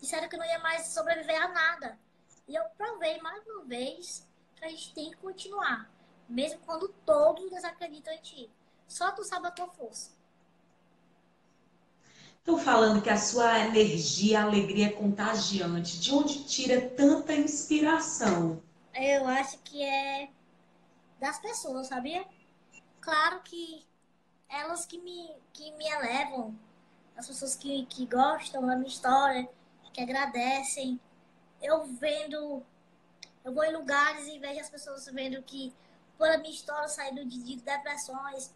disseram 0.00 0.30
que 0.30 0.36
não 0.38 0.46
ia 0.46 0.58
mais 0.60 0.86
sobreviver 0.86 1.38
a 1.38 1.48
nada. 1.48 1.98
E 2.48 2.54
eu 2.54 2.64
provei 2.78 3.20
mais 3.20 3.46
uma 3.46 3.64
vez 3.66 4.26
que 4.56 4.64
a 4.64 4.70
gente 4.70 4.94
tem 4.94 5.10
que 5.10 5.18
continuar. 5.18 5.90
Mesmo 6.26 6.60
quando 6.60 6.88
todos 7.04 7.50
desacreditam 7.50 8.14
em 8.14 8.22
ti. 8.22 8.50
Só 8.88 9.10
tu 9.12 9.22
sabe 9.24 9.48
a 9.48 9.50
tua 9.50 9.68
força. 9.68 10.12
Estão 12.38 12.56
falando 12.56 13.02
que 13.02 13.10
a 13.10 13.18
sua 13.18 13.66
energia, 13.66 14.40
a 14.40 14.44
alegria 14.44 14.86
é 14.86 14.92
contagiante. 14.92 16.00
De 16.00 16.10
onde 16.10 16.44
tira 16.44 16.80
tanta 16.88 17.34
inspiração? 17.34 18.62
Eu 18.94 19.26
acho 19.26 19.58
que 19.58 19.82
é 19.82 20.30
das 21.18 21.38
pessoas, 21.38 21.88
sabia? 21.88 22.26
claro 23.02 23.42
que 23.42 23.84
elas 24.48 24.86
que 24.86 24.98
me, 24.98 25.34
que 25.52 25.70
me 25.72 25.86
elevam, 25.86 26.56
as 27.16 27.26
pessoas 27.26 27.54
que, 27.54 27.84
que 27.86 28.06
gostam 28.06 28.66
da 28.66 28.76
minha 28.76 28.88
história, 28.88 29.48
que 29.92 30.00
agradecem. 30.00 30.98
Eu 31.60 31.84
vendo, 31.84 32.62
eu 33.44 33.52
vou 33.52 33.64
em 33.64 33.72
lugares 33.72 34.26
e 34.26 34.38
vejo 34.38 34.60
as 34.60 34.70
pessoas 34.70 35.04
vendo 35.06 35.42
que 35.42 35.74
por 36.16 36.28
a 36.28 36.38
minha 36.38 36.54
história 36.54 36.88
saindo 36.88 37.24
de, 37.24 37.42
de 37.42 37.56
depressões, 37.56 38.54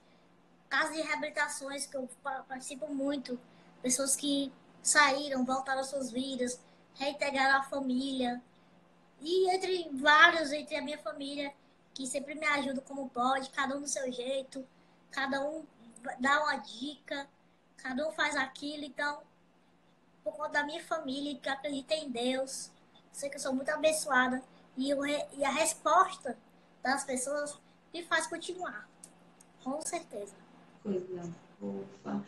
casas 0.69 0.97
de 0.97 1.03
reabilitações 1.03 1.87
que 1.87 1.97
eu 1.97 2.09
participo 2.49 2.93
muito, 2.93 3.39
pessoas 3.83 4.17
que 4.17 4.53
saíram, 4.83 5.45
voltaram 5.45 5.81
às 5.81 5.89
suas 5.89 6.11
vidas, 6.11 6.61
reintegraram 6.95 7.61
a 7.61 7.63
família. 7.65 8.41
E 9.21 9.51
entre 9.51 9.89
vários, 9.93 10.53
entre 10.53 10.77
a 10.77 10.83
minha 10.83 10.99
família, 10.99 11.53
que 11.95 12.07
sempre 12.07 12.35
me 12.35 12.47
ajuda 12.47 12.81
como 12.83 13.09
pode, 13.09 13.51
cada 13.51 13.77
um 13.77 13.81
do 13.81 13.89
seu 13.89 14.11
jeito, 14.13 14.67
cada 15.11 15.41
um 15.41 15.65
dá 16.21 16.43
uma 16.45 16.57
dica, 16.57 17.27
cada 17.77 18.07
um 18.07 18.13
faz 18.13 18.37
aquilo. 18.37 18.85
Então, 18.85 19.23
por 20.23 20.35
conta 20.37 20.51
da 20.51 20.65
minha 20.65 20.83
família, 20.85 21.39
que 21.39 21.49
acredita 21.49 21.95
em 21.95 22.11
Deus, 22.11 22.71
sei 23.13 23.31
que 23.31 23.37
eu 23.37 23.41
sou 23.41 23.55
muito 23.55 23.71
abençoada. 23.71 24.43
E, 24.77 24.91
eu, 24.91 25.05
e 25.07 25.45
a 25.45 25.51
resposta 25.51 26.37
das 26.83 27.05
pessoas 27.05 27.59
me 27.93 28.03
faz 28.03 28.27
continuar. 28.27 28.89
Com 29.65 29.81
certeza. 29.81 30.35
Coisa 30.83 31.33
fofa. 31.59 32.25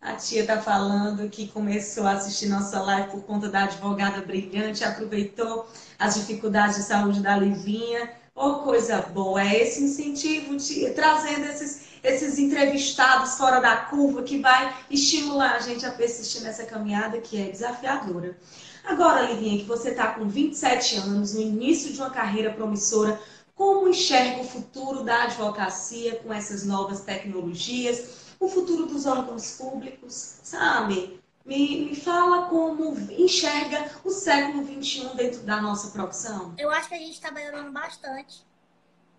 A 0.00 0.14
tia 0.14 0.46
tá 0.46 0.62
falando 0.62 1.28
que 1.28 1.48
começou 1.48 2.06
a 2.06 2.12
assistir 2.12 2.46
nossa 2.46 2.80
live 2.80 3.10
por 3.10 3.22
conta 3.22 3.48
da 3.48 3.64
advogada 3.64 4.20
brilhante, 4.22 4.84
aproveitou 4.84 5.66
as 5.98 6.14
dificuldades 6.14 6.76
de 6.76 6.82
saúde 6.84 7.20
da 7.20 7.36
Livinha. 7.36 8.08
Oh, 8.32 8.60
coisa 8.60 9.02
boa! 9.02 9.42
É 9.42 9.60
esse 9.60 9.82
incentivo, 9.82 10.56
tia, 10.56 10.94
trazendo 10.94 11.46
esses, 11.46 11.88
esses 12.04 12.38
entrevistados 12.38 13.34
fora 13.34 13.60
da 13.60 13.76
curva 13.76 14.22
que 14.22 14.38
vai 14.38 14.72
estimular 14.88 15.56
a 15.56 15.58
gente 15.58 15.84
a 15.84 15.90
persistir 15.90 16.42
nessa 16.42 16.64
caminhada 16.64 17.20
que 17.20 17.36
é 17.40 17.50
desafiadora. 17.50 18.38
Agora, 18.84 19.22
Livinha, 19.22 19.58
que 19.58 19.64
você 19.64 19.90
está 19.90 20.12
com 20.12 20.28
27 20.28 20.96
anos, 20.98 21.34
no 21.34 21.40
início 21.40 21.92
de 21.92 21.98
uma 21.98 22.10
carreira 22.10 22.52
promissora, 22.52 23.20
como 23.52 23.88
enxerga 23.88 24.42
o 24.42 24.48
futuro 24.48 25.02
da 25.02 25.24
advocacia 25.24 26.20
com 26.22 26.32
essas 26.32 26.64
novas 26.64 27.00
tecnologias? 27.00 28.17
O 28.40 28.48
futuro 28.48 28.86
dos 28.86 29.06
órgãos 29.06 29.56
públicos, 29.56 30.40
sabe? 30.42 31.20
Me, 31.44 31.86
me 31.86 31.96
fala 31.96 32.48
como 32.48 32.94
enxerga 33.10 33.90
o 34.04 34.10
século 34.10 34.64
XXI 34.64 35.14
dentro 35.14 35.42
da 35.42 35.60
nossa 35.60 35.90
profissão. 35.90 36.54
Eu 36.58 36.70
acho 36.70 36.88
que 36.88 36.94
a 36.94 36.98
gente 36.98 37.12
está 37.12 37.30
melhorando 37.30 37.72
bastante, 37.72 38.46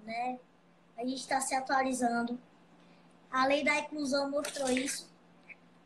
né? 0.06 0.40
A 0.98 1.02
gente 1.02 1.22
está 1.22 1.42
se 1.42 1.56
atualizando. 1.56 2.40
A 3.32 3.46
lei 3.46 3.64
da 3.64 3.80
inclusão 3.80 4.30
mostrou 4.30 4.70
isso, 4.70 5.10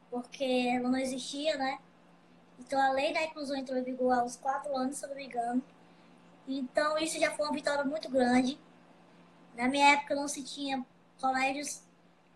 porque 0.10 0.44
ela 0.76 0.90
não 0.90 0.98
existia, 0.98 1.58
né? 1.58 1.80
Então 2.60 2.80
a 2.80 2.92
lei 2.92 3.14
da 3.14 3.24
inclusão 3.24 3.56
entrou 3.56 3.78
em 3.78 3.84
vigor 3.84 4.14
aos 4.14 4.36
quatro 4.36 4.76
anos, 4.76 4.98
se 4.98 5.06
eu 5.06 5.10
não 5.10 5.16
me 5.16 5.26
engano. 5.26 5.64
Então 6.48 6.98
isso 6.98 7.20
já 7.20 7.32
foi 7.32 7.46
uma 7.46 7.54
vitória 7.54 7.84
muito 7.84 8.10
grande. 8.10 8.60
Na 9.56 9.68
minha 9.68 9.94
época 9.94 10.16
não 10.16 10.28
se 10.28 10.44
tinha 10.44 10.86
colégios 11.20 11.82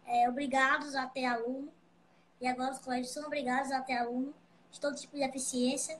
é, 0.07 0.27
obrigados 0.29 0.95
a 0.95 1.05
ter 1.05 1.25
aluno, 1.25 1.71
e 2.39 2.47
agora 2.47 2.71
os 2.71 2.79
colégios 2.79 3.13
são 3.13 3.25
obrigados 3.25 3.71
a 3.71 3.81
ter 3.81 3.97
aluno 3.97 4.33
de 4.71 4.79
todo 4.79 4.95
tipo 4.95 5.15
de 5.15 5.25
deficiência, 5.25 5.99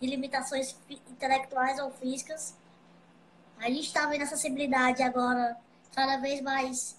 de 0.00 0.06
limitações 0.06 0.78
intelectuais 0.88 1.78
ou 1.78 1.90
físicas. 1.90 2.56
A 3.58 3.68
gente 3.68 3.86
está 3.86 4.06
vendo 4.06 4.22
essa 4.22 4.34
acessibilidade 4.34 5.02
agora 5.02 5.58
cada 5.94 6.18
vez 6.18 6.40
mais, 6.42 6.96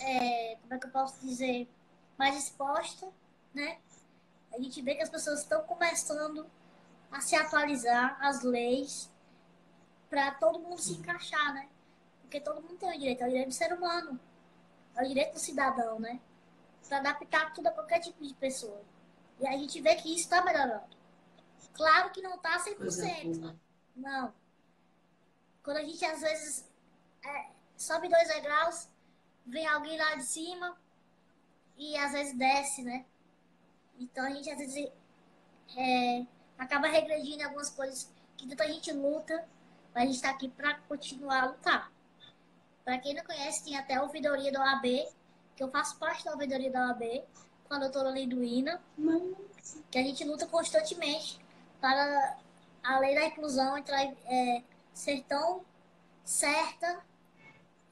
é, 0.00 0.56
como 0.62 0.74
é 0.74 0.78
que 0.78 0.86
eu 0.86 0.90
posso 0.90 1.20
dizer, 1.20 1.68
mais 2.16 2.36
exposta, 2.36 3.08
né? 3.52 3.78
A 4.52 4.58
gente 4.58 4.80
vê 4.80 4.94
que 4.94 5.02
as 5.02 5.10
pessoas 5.10 5.40
estão 5.40 5.62
começando 5.64 6.46
a 7.10 7.20
se 7.20 7.36
atualizar 7.36 8.16
as 8.20 8.42
leis 8.42 9.10
para 10.08 10.32
todo 10.32 10.60
mundo 10.60 10.80
se 10.80 10.92
encaixar, 10.92 11.54
né? 11.54 11.68
Porque 12.22 12.40
todo 12.40 12.62
mundo 12.62 12.76
tem 12.76 12.90
o 12.90 12.98
direito, 12.98 13.22
é 13.22 13.26
o 13.26 13.28
direito 13.28 13.48
do 13.48 13.54
ser 13.54 13.72
humano 13.72 14.18
é 14.98 15.04
o 15.04 15.08
direito 15.08 15.34
do 15.34 15.38
cidadão, 15.38 15.98
né? 16.00 16.20
Para 16.88 16.98
adaptar 16.98 17.52
tudo 17.54 17.68
a 17.68 17.70
qualquer 17.70 18.00
tipo 18.00 18.22
de 18.24 18.34
pessoa. 18.34 18.82
E 19.40 19.46
a 19.46 19.52
gente 19.52 19.80
vê 19.80 19.94
que 19.94 20.08
isso 20.08 20.24
está 20.24 20.42
melhorando. 20.42 20.84
Claro 21.72 22.10
que 22.10 22.20
não 22.20 22.34
está 22.34 22.58
100%. 22.58 23.56
Não. 23.94 24.34
Quando 25.62 25.76
a 25.76 25.84
gente, 25.84 26.04
às 26.04 26.20
vezes, 26.20 26.68
é, 27.24 27.50
sobe 27.76 28.08
dois 28.08 28.28
degraus, 28.28 28.88
vem 29.46 29.66
alguém 29.66 29.96
lá 29.96 30.16
de 30.16 30.24
cima 30.24 30.76
e, 31.76 31.96
às 31.96 32.12
vezes, 32.12 32.36
desce, 32.36 32.82
né? 32.82 33.04
Então, 34.00 34.24
a 34.24 34.30
gente, 34.30 34.50
às 34.50 34.58
vezes, 34.58 34.90
é, 35.76 36.26
acaba 36.58 36.88
regredindo 36.88 37.44
algumas 37.44 37.70
coisas 37.70 38.10
que 38.36 38.48
tanta 38.48 38.66
gente 38.66 38.92
luta, 38.92 39.48
mas 39.94 40.02
a 40.02 40.06
gente 40.06 40.16
está 40.16 40.30
aqui 40.30 40.48
para 40.48 40.78
continuar 40.80 41.42
a 41.42 41.46
lutar. 41.46 41.92
Para 42.88 42.96
quem 43.00 43.12
não 43.12 43.22
conhece, 43.22 43.64
tem 43.64 43.76
até 43.76 43.96
a 43.96 44.02
ouvidoria 44.02 44.50
da 44.50 44.60
OAB, 44.60 45.06
que 45.54 45.62
eu 45.62 45.70
faço 45.70 45.98
parte 45.98 46.24
da 46.24 46.32
ouvidoria 46.32 46.70
da 46.70 46.86
OAB, 46.86 47.22
com 47.68 47.74
a 47.74 47.78
doutora 47.80 48.08
Liduína, 48.08 48.80
que 49.90 49.98
a 49.98 50.02
gente 50.02 50.24
luta 50.24 50.46
constantemente 50.46 51.38
para 51.82 52.38
a 52.82 52.98
lei 52.98 53.14
da 53.14 53.26
inclusão 53.26 53.76
entrar, 53.76 54.02
é, 54.24 54.62
ser 54.94 55.22
tão 55.24 55.62
certa, 56.24 57.04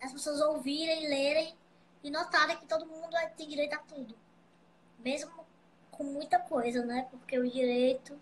as 0.03 0.15
pessoas 0.15 0.41
ouvirem, 0.41 1.11
lerem 1.11 1.55
e 2.03 2.11
notarem 2.11 2.57
que 2.57 2.65
todo 2.65 2.87
mundo 2.87 3.15
tem 3.37 3.51
direito 3.51 3.75
a 3.75 3.81
tudo. 3.81 4.17
Mesmo 5.01 5.31
com 5.91 6.05
muita 6.05 6.39
coisa, 6.39 6.87
né? 6.87 7.07
Porque 7.11 7.39
o 7.39 7.47
direito, 7.47 8.19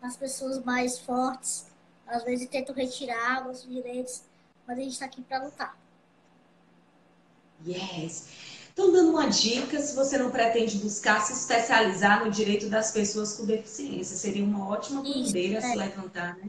as 0.00 0.16
pessoas 0.16 0.64
mais 0.64 0.98
fortes, 0.98 1.66
às 2.06 2.24
vezes 2.24 2.48
tentam 2.48 2.74
retirar 2.74 3.46
os 3.46 3.62
direitos, 3.62 4.24
mas 4.66 4.78
a 4.78 4.80
gente 4.80 4.92
está 4.92 5.04
aqui 5.04 5.20
para 5.20 5.44
lutar. 5.44 5.76
Yes. 7.66 8.28
Então, 8.72 8.92
dando 8.92 9.10
uma 9.10 9.26
dica, 9.26 9.80
se 9.80 9.96
você 9.96 10.16
não 10.16 10.30
pretende 10.30 10.78
buscar 10.78 11.20
se 11.20 11.32
especializar 11.32 12.24
no 12.24 12.30
direito 12.30 12.68
das 12.68 12.92
pessoas 12.92 13.34
com 13.34 13.44
deficiência, 13.44 14.16
seria 14.16 14.44
uma 14.44 14.68
ótima 14.68 15.02
bandeira 15.02 15.58
a 15.58 15.60
se 15.60 15.72
é. 15.72 15.74
levantar, 15.74 16.36
né? 16.36 16.48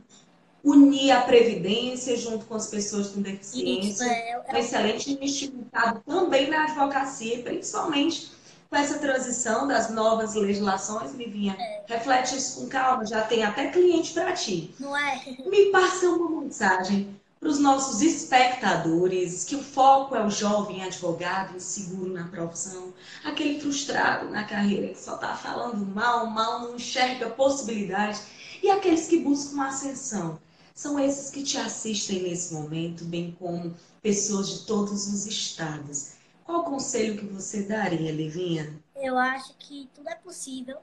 Unir 0.64 1.12
a 1.12 1.22
previdência 1.22 2.16
junto 2.16 2.46
com 2.46 2.54
as 2.54 2.68
pessoas 2.68 3.08
com 3.08 3.22
deficiência. 3.22 3.90
Isso, 3.90 4.04
é. 4.04 4.44
Um 4.48 4.58
excelente 4.58 5.18
instituto 5.20 5.66
também 6.06 6.50
na 6.52 6.66
advocacia, 6.66 7.42
principalmente 7.42 8.30
com 8.70 8.76
essa 8.76 9.00
transição 9.00 9.68
das 9.68 9.90
novas 9.90 10.36
legislações, 10.36 11.16
Livinha. 11.16 11.56
É. 11.60 11.84
Reflete 11.88 12.38
isso 12.38 12.60
com 12.62 12.68
calma, 12.68 13.08
já 13.08 13.24
tem 13.24 13.44
até 13.44 13.70
cliente 13.70 14.14
para 14.14 14.34
ti. 14.34 14.76
Não 14.80 14.96
é? 14.96 15.20
Me 15.48 15.72
passa 15.72 16.08
uma 16.08 16.42
mensagem 16.42 17.19
para 17.40 17.50
os 17.50 17.60
nossos 17.60 18.02
espectadores 18.02 19.46
que 19.46 19.56
o 19.56 19.64
foco 19.64 20.14
é 20.14 20.26
o 20.26 20.30
jovem 20.30 20.84
advogado 20.84 21.56
inseguro 21.56 22.12
na 22.12 22.28
profissão, 22.28 22.94
aquele 23.24 23.62
frustrado 23.62 24.30
na 24.30 24.44
carreira 24.44 24.90
que 24.90 25.00
só 25.00 25.16
está 25.16 25.36
falando 25.36 25.86
mal, 25.86 26.28
mal, 26.28 26.60
não 26.60 26.76
enxerga 26.76 27.30
possibilidade, 27.30 28.20
e 28.62 28.70
aqueles 28.70 29.08
que 29.08 29.20
buscam 29.20 29.64
ascensão. 29.64 30.40
São 30.76 31.00
esses 31.00 31.30
que 31.30 31.44
te 31.44 31.58
assistem 31.58 32.24
nesse 32.24 32.54
momento, 32.54 33.06
bem 33.06 33.36
como 33.40 33.76
pessoas 34.02 34.50
de 34.50 34.66
todos 34.66 35.08
os 35.08 35.26
estados. 35.26 36.14
Qual 36.44 36.64
conselho 36.64 37.18
que 37.18 37.26
você 37.26 37.64
daria, 37.64 38.14
Levinha? 38.14 38.74
Eu 38.96 39.18
acho 39.18 39.54
que 39.58 39.90
tudo 39.94 40.10
é 40.10 40.16
possível. 40.16 40.78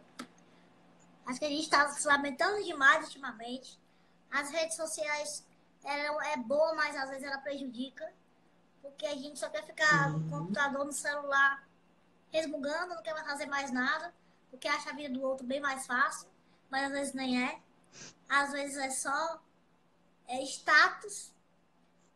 Acho 1.27 1.39
que 1.39 1.45
a 1.45 1.51
gente 1.51 1.65
está 1.65 1.89
se 1.89 2.07
lamentando 2.07 2.63
demais 2.63 3.07
ultimamente. 3.07 3.79
As 4.31 4.51
redes 4.51 4.77
sociais 4.77 5.45
ela 5.85 6.29
é 6.29 6.37
boa, 6.37 6.75
mas 6.75 6.97
às 6.97 7.09
vezes 7.11 7.25
ela 7.25 7.39
prejudica. 7.39 8.13
Porque 8.83 9.07
a 9.07 9.15
gente 9.15 9.39
só 9.39 9.49
quer 9.49 9.65
ficar 9.65 10.11
no 10.11 10.31
computador, 10.31 10.85
no 10.85 10.93
celular, 10.93 11.67
resmungando, 12.31 12.95
não 12.95 13.03
quer 13.03 13.15
fazer 13.25 13.47
mais 13.47 13.71
nada, 13.73 14.15
porque 14.51 14.69
acha 14.69 14.91
a 14.91 14.95
vida 14.95 15.13
do 15.13 15.23
outro 15.23 15.45
bem 15.47 15.61
mais 15.61 15.87
fácil, 15.87 16.29
mas 16.71 16.85
às 16.85 16.93
vezes 16.93 17.15
nem 17.15 17.45
é. 17.45 17.61
Às 18.29 18.53
vezes 18.53 18.77
é 18.77 18.91
só 18.91 19.43
é 20.29 20.43
status. 20.43 21.33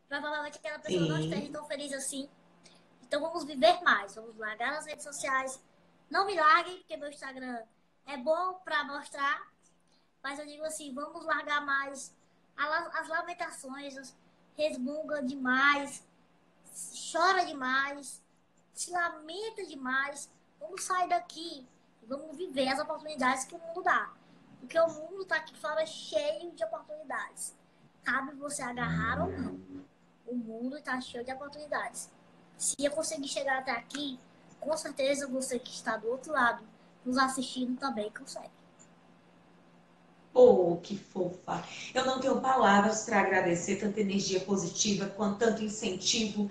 Provavelmente 0.09 0.59
aquela 0.59 0.79
pessoa 0.79 1.03
Sim. 1.03 1.09
não 1.09 1.21
esteja 1.21 1.53
tão 1.53 1.65
feliz 1.67 1.93
assim. 1.93 2.29
Então 3.03 3.21
vamos 3.21 3.45
viver 3.45 3.81
mais, 3.83 4.15
vamos 4.15 4.37
largar 4.37 4.75
as 4.75 4.87
redes 4.87 5.05
sociais. 5.05 5.61
Não 6.09 6.27
me 6.27 6.35
larguem, 6.35 6.79
porque 6.79 6.97
meu 6.97 7.09
Instagram 7.09 7.63
é 8.07 8.17
bom 8.17 8.55
para 8.65 8.85
mostrar, 8.85 9.53
mas 10.23 10.39
eu 10.39 10.47
digo 10.47 10.65
assim, 10.65 10.93
vamos 10.93 11.25
largar 11.25 11.65
mais 11.65 12.15
as 12.57 13.09
lamentações, 13.09 14.15
resmunga 14.57 15.23
demais, 15.23 16.05
chora 17.13 17.45
demais, 17.45 18.23
se 18.75 18.91
lamenta 18.91 19.65
demais. 19.67 20.31
Vamos 20.59 20.83
sair 20.85 21.09
daqui, 21.09 21.67
vamos 22.03 22.37
viver 22.37 22.69
as 22.69 22.79
oportunidades 22.79 23.45
que 23.45 23.55
o 23.55 23.59
mundo 23.59 23.83
dá. 23.83 24.13
Porque 24.61 24.79
o 24.79 24.89
mundo 24.89 25.23
está 25.23 25.37
aqui 25.37 25.57
fora 25.59 25.85
cheio 25.87 26.53
de 26.53 26.65
oportunidades. 26.65 27.57
Cabe 28.05 28.35
você 28.37 28.63
agarrar 28.63 29.23
ou 29.23 29.31
não. 29.31 29.61
O 30.27 30.35
mundo 30.35 30.77
está 30.77 31.01
cheio 31.01 31.25
de 31.25 31.33
oportunidades. 31.33 32.11
Se 32.57 32.77
eu 32.79 32.91
conseguir 32.91 33.29
chegar 33.29 33.59
até 33.59 33.73
aqui, 33.73 34.21
com 34.61 34.77
certeza 34.77 35.27
você 35.27 35.59
que 35.59 35.71
está 35.71 35.97
do 35.97 36.09
outro 36.09 36.33
lado, 36.33 36.63
nos 37.05 37.17
assistindo 37.17 37.79
também 37.79 38.11
consegue. 38.13 38.60
Oh, 40.33 40.77
que 40.83 40.97
fofa! 40.97 41.65
Eu 41.95 42.05
não 42.05 42.21
tenho 42.21 42.41
palavras 42.41 43.03
para 43.05 43.21
agradecer 43.21 43.77
tanta 43.77 44.01
energia 44.01 44.41
positiva, 44.41 45.07
quanto 45.07 45.39
tanto 45.39 45.63
incentivo, 45.63 46.49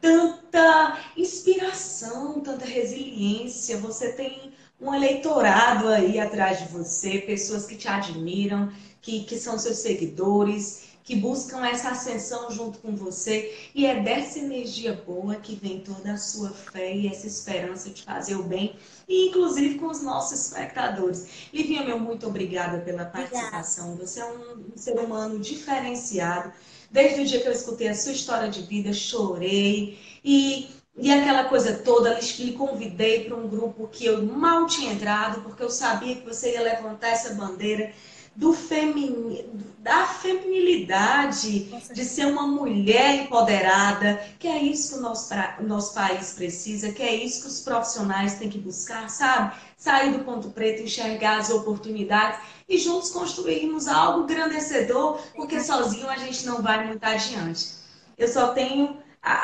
tanta 0.00 0.98
inspiração, 1.16 2.40
tanta 2.40 2.64
resiliência. 2.64 3.78
Você 3.78 4.12
tem 4.12 4.52
um 4.80 4.94
eleitorado 4.94 5.88
aí 5.88 6.18
atrás 6.18 6.58
de 6.60 6.68
você, 6.68 7.18
pessoas 7.20 7.64
que 7.66 7.76
te 7.76 7.88
admiram, 7.88 8.70
que, 9.00 9.24
que 9.24 9.36
são 9.36 9.58
seus 9.58 9.78
seguidores, 9.78 10.91
que 11.04 11.16
buscam 11.16 11.66
essa 11.66 11.90
ascensão 11.90 12.50
junto 12.50 12.78
com 12.78 12.94
você. 12.94 13.70
E 13.74 13.86
é 13.86 14.00
dessa 14.00 14.38
energia 14.38 14.92
boa 15.06 15.36
que 15.36 15.54
vem 15.54 15.80
toda 15.80 16.12
a 16.12 16.16
sua 16.16 16.50
fé 16.50 16.94
e 16.94 17.08
essa 17.08 17.26
esperança 17.26 17.90
de 17.90 18.02
fazer 18.02 18.36
o 18.36 18.42
bem, 18.42 18.76
e 19.08 19.28
inclusive 19.28 19.78
com 19.78 19.86
os 19.86 20.02
nossos 20.02 20.46
espectadores. 20.46 21.26
Livinha, 21.52 21.84
meu 21.84 21.98
muito 21.98 22.26
obrigada 22.26 22.78
pela 22.78 23.04
participação. 23.04 23.92
Obrigada. 23.92 24.06
Você 24.06 24.20
é 24.20 24.26
um 24.26 24.76
ser 24.76 24.98
humano 24.98 25.38
diferenciado. 25.38 26.52
Desde 26.90 27.22
o 27.22 27.26
dia 27.26 27.40
que 27.40 27.48
eu 27.48 27.52
escutei 27.52 27.88
a 27.88 27.94
sua 27.94 28.12
história 28.12 28.48
de 28.50 28.62
vida, 28.62 28.92
chorei. 28.92 29.98
E, 30.24 30.68
e 30.96 31.10
aquela 31.10 31.44
coisa 31.44 31.78
toda, 31.78 32.18
lhe 32.20 32.52
convidei 32.52 33.24
para 33.24 33.36
um 33.36 33.48
grupo 33.48 33.88
que 33.88 34.04
eu 34.04 34.22
mal 34.24 34.66
tinha 34.66 34.92
entrado, 34.92 35.42
porque 35.42 35.62
eu 35.62 35.70
sabia 35.70 36.16
que 36.16 36.24
você 36.24 36.52
ia 36.52 36.62
levantar 36.62 37.08
essa 37.08 37.34
bandeira 37.34 37.92
do 38.34 38.52
femini, 38.54 39.44
da 39.78 40.06
feminilidade, 40.06 41.64
de 41.92 42.04
ser 42.04 42.26
uma 42.26 42.46
mulher 42.46 43.24
empoderada, 43.24 44.24
que 44.38 44.48
é 44.48 44.62
isso 44.62 44.94
que 44.94 44.98
o 45.00 45.02
nosso, 45.02 45.34
o 45.60 45.62
nosso 45.64 45.92
país 45.92 46.32
precisa, 46.32 46.92
que 46.92 47.02
é 47.02 47.14
isso 47.14 47.42
que 47.42 47.48
os 47.48 47.60
profissionais 47.60 48.38
têm 48.38 48.48
que 48.48 48.58
buscar, 48.58 49.10
sabe? 49.10 49.56
Sair 49.76 50.12
do 50.12 50.24
ponto 50.24 50.50
preto, 50.50 50.82
enxergar 50.82 51.38
as 51.38 51.50
oportunidades 51.50 52.40
e 52.68 52.78
juntos 52.78 53.10
construirmos 53.10 53.88
algo 53.88 54.24
grandecedor, 54.24 55.20
porque 55.34 55.60
sozinho 55.60 56.08
a 56.08 56.16
gente 56.16 56.46
não 56.46 56.62
vai 56.62 56.86
muito 56.86 57.04
adiante. 57.04 57.74
Eu 58.16 58.28
só 58.28 58.54
tenho 58.54 59.01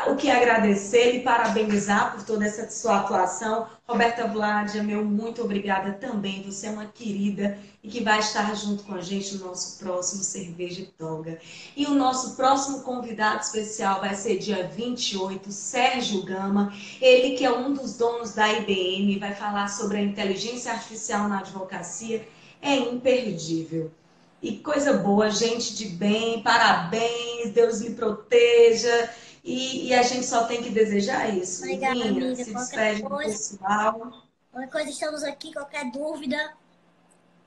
o 0.09 0.17
que 0.17 0.29
agradecer 0.29 1.14
e 1.14 1.21
parabenizar 1.21 2.12
por 2.12 2.25
toda 2.25 2.45
essa 2.45 2.69
sua 2.69 2.99
atuação. 2.99 3.69
Roberta 3.87 4.27
Vladia, 4.27 4.83
meu 4.83 5.05
muito 5.05 5.43
obrigada 5.43 5.93
também. 5.93 6.43
Você 6.43 6.67
é 6.67 6.71
uma 6.71 6.87
querida 6.87 7.59
e 7.83 7.88
que 7.88 8.03
vai 8.03 8.19
estar 8.19 8.55
junto 8.57 8.83
com 8.83 8.95
a 8.95 9.01
gente 9.01 9.37
no 9.37 9.47
nosso 9.47 9.79
próximo 9.79 10.25
Cerveja 10.25 10.83
e 10.83 10.87
Toga. 10.87 11.38
E 11.77 11.87
o 11.87 11.95
nosso 11.95 12.35
próximo 12.35 12.81
convidado 12.81 13.43
especial 13.43 14.01
vai 14.01 14.14
ser 14.17 14.38
dia 14.38 14.67
28, 14.67 15.53
Sérgio 15.53 16.25
Gama. 16.25 16.73
Ele 17.01 17.37
que 17.37 17.45
é 17.45 17.53
um 17.53 17.73
dos 17.73 17.97
donos 17.97 18.35
da 18.35 18.53
IBM, 18.53 19.19
vai 19.21 19.35
falar 19.35 19.69
sobre 19.69 19.99
a 19.99 20.03
inteligência 20.03 20.73
artificial 20.73 21.29
na 21.29 21.38
advocacia. 21.38 22.27
É 22.61 22.75
imperdível. 22.75 23.93
E 24.41 24.57
coisa 24.59 24.93
boa, 24.93 25.31
gente 25.31 25.75
de 25.75 25.87
bem, 25.87 26.43
parabéns, 26.43 27.53
Deus 27.53 27.81
lhe 27.81 27.91
proteja. 27.95 29.11
E, 29.44 29.88
e, 29.88 29.94
a 29.94 30.03
gente 30.03 30.27
só 30.27 30.46
tem 30.46 30.62
que 30.62 30.70
desejar 30.70 31.35
isso. 31.35 31.62
Obrigada, 31.62 32.01
amiga. 32.05 32.37
Se 32.37 32.53
despede 32.53 33.03
do 33.03 33.16
pessoal. 33.16 34.24
Qualquer 34.51 34.70
coisa, 34.70 34.90
estamos 34.90 35.22
aqui. 35.22 35.53
Qualquer 35.53 35.90
dúvida, 35.90 36.55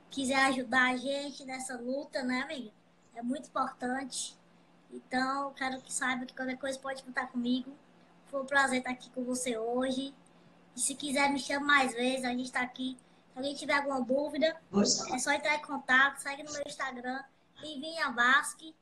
quiser 0.09 0.45
ajudar 0.45 0.91
a 0.91 0.97
gente 0.97 1.45
nessa 1.45 1.75
luta, 1.77 2.23
né, 2.23 2.41
amiga? 2.41 2.71
É 3.15 3.21
muito 3.21 3.47
importante. 3.47 4.37
Então, 4.91 5.53
quero 5.53 5.81
que 5.81 5.93
saiba 5.93 6.25
que 6.25 6.35
qualquer 6.35 6.57
coisa 6.57 6.77
pode 6.79 7.03
contar 7.03 7.27
comigo. 7.27 7.71
Foi 8.27 8.41
um 8.41 8.45
prazer 8.45 8.79
estar 8.79 8.91
aqui 8.91 9.09
com 9.09 9.23
você 9.23 9.57
hoje. 9.57 10.13
E 10.75 10.79
se 10.79 10.95
quiser, 10.95 11.29
me 11.31 11.39
chama 11.39 11.65
mais 11.65 11.93
vezes. 11.93 12.25
A 12.25 12.29
gente 12.29 12.45
está 12.45 12.61
aqui. 12.61 12.97
Se 13.31 13.37
alguém 13.37 13.55
tiver 13.55 13.73
alguma 13.73 14.01
dúvida, 14.01 14.55
é 15.13 15.19
só 15.19 15.31
entrar 15.31 15.55
em 15.55 15.61
contato. 15.61 16.19
Segue 16.19 16.43
no 16.43 16.51
meu 16.51 16.63
Instagram, 16.65 17.21
Livinha 17.61 18.09
Vasque. 18.11 18.75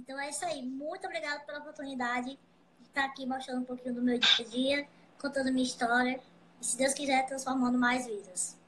Então 0.00 0.18
é 0.18 0.30
isso 0.30 0.44
aí. 0.46 0.62
Muito 0.62 1.06
obrigada 1.06 1.40
pela 1.40 1.58
oportunidade 1.58 2.30
de 2.30 2.88
estar 2.88 3.04
aqui 3.04 3.26
mostrando 3.26 3.60
um 3.60 3.64
pouquinho 3.64 3.94
do 3.94 4.02
meu 4.02 4.18
dia 4.18 4.46
a 4.46 4.48
dia, 4.48 4.88
contando 5.20 5.52
minha 5.52 5.64
história. 5.64 6.18
E 6.60 6.64
se 6.64 6.76
Deus 6.76 6.94
quiser, 6.94 7.26
transformando 7.26 7.78
mais 7.78 8.06
vidas. 8.06 8.58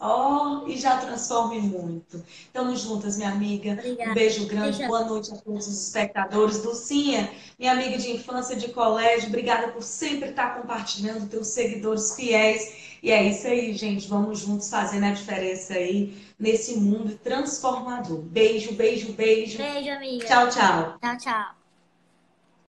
Oh, 0.00 0.64
e 0.68 0.76
já 0.76 0.98
transforme 0.98 1.60
muito. 1.60 2.24
Estamos 2.28 2.80
juntas, 2.80 3.16
minha 3.16 3.30
amiga. 3.30 3.72
Obrigada. 3.72 4.10
Um 4.10 4.14
beijo 4.14 4.46
grande. 4.46 4.86
Boa 4.86 5.04
noite 5.04 5.32
a 5.32 5.36
todos 5.36 5.66
os 5.66 5.86
espectadores. 5.86 6.64
Lucinha, 6.64 7.32
minha 7.58 7.72
amiga 7.72 7.98
de 7.98 8.12
infância, 8.12 8.54
de 8.54 8.68
colégio, 8.72 9.28
obrigada 9.28 9.72
por 9.72 9.82
sempre 9.82 10.30
estar 10.30 10.60
compartilhando, 10.60 11.28
teus 11.28 11.48
seguidores 11.48 12.14
fiéis. 12.14 12.87
E 13.02 13.10
é 13.10 13.22
isso 13.28 13.46
aí, 13.46 13.72
gente. 13.74 14.08
Vamos 14.08 14.40
juntos 14.40 14.68
fazendo 14.70 15.04
a 15.04 15.12
diferença 15.12 15.74
aí 15.74 16.16
nesse 16.38 16.76
mundo 16.76 17.16
transformador. 17.18 18.20
Beijo, 18.22 18.72
beijo, 18.72 19.12
beijo. 19.12 19.58
Beijo, 19.58 19.90
amiga. 19.90 20.26
Tchau, 20.26 20.48
tchau. 20.48 20.98
Tchau, 21.00 21.16
tchau. 21.18 21.57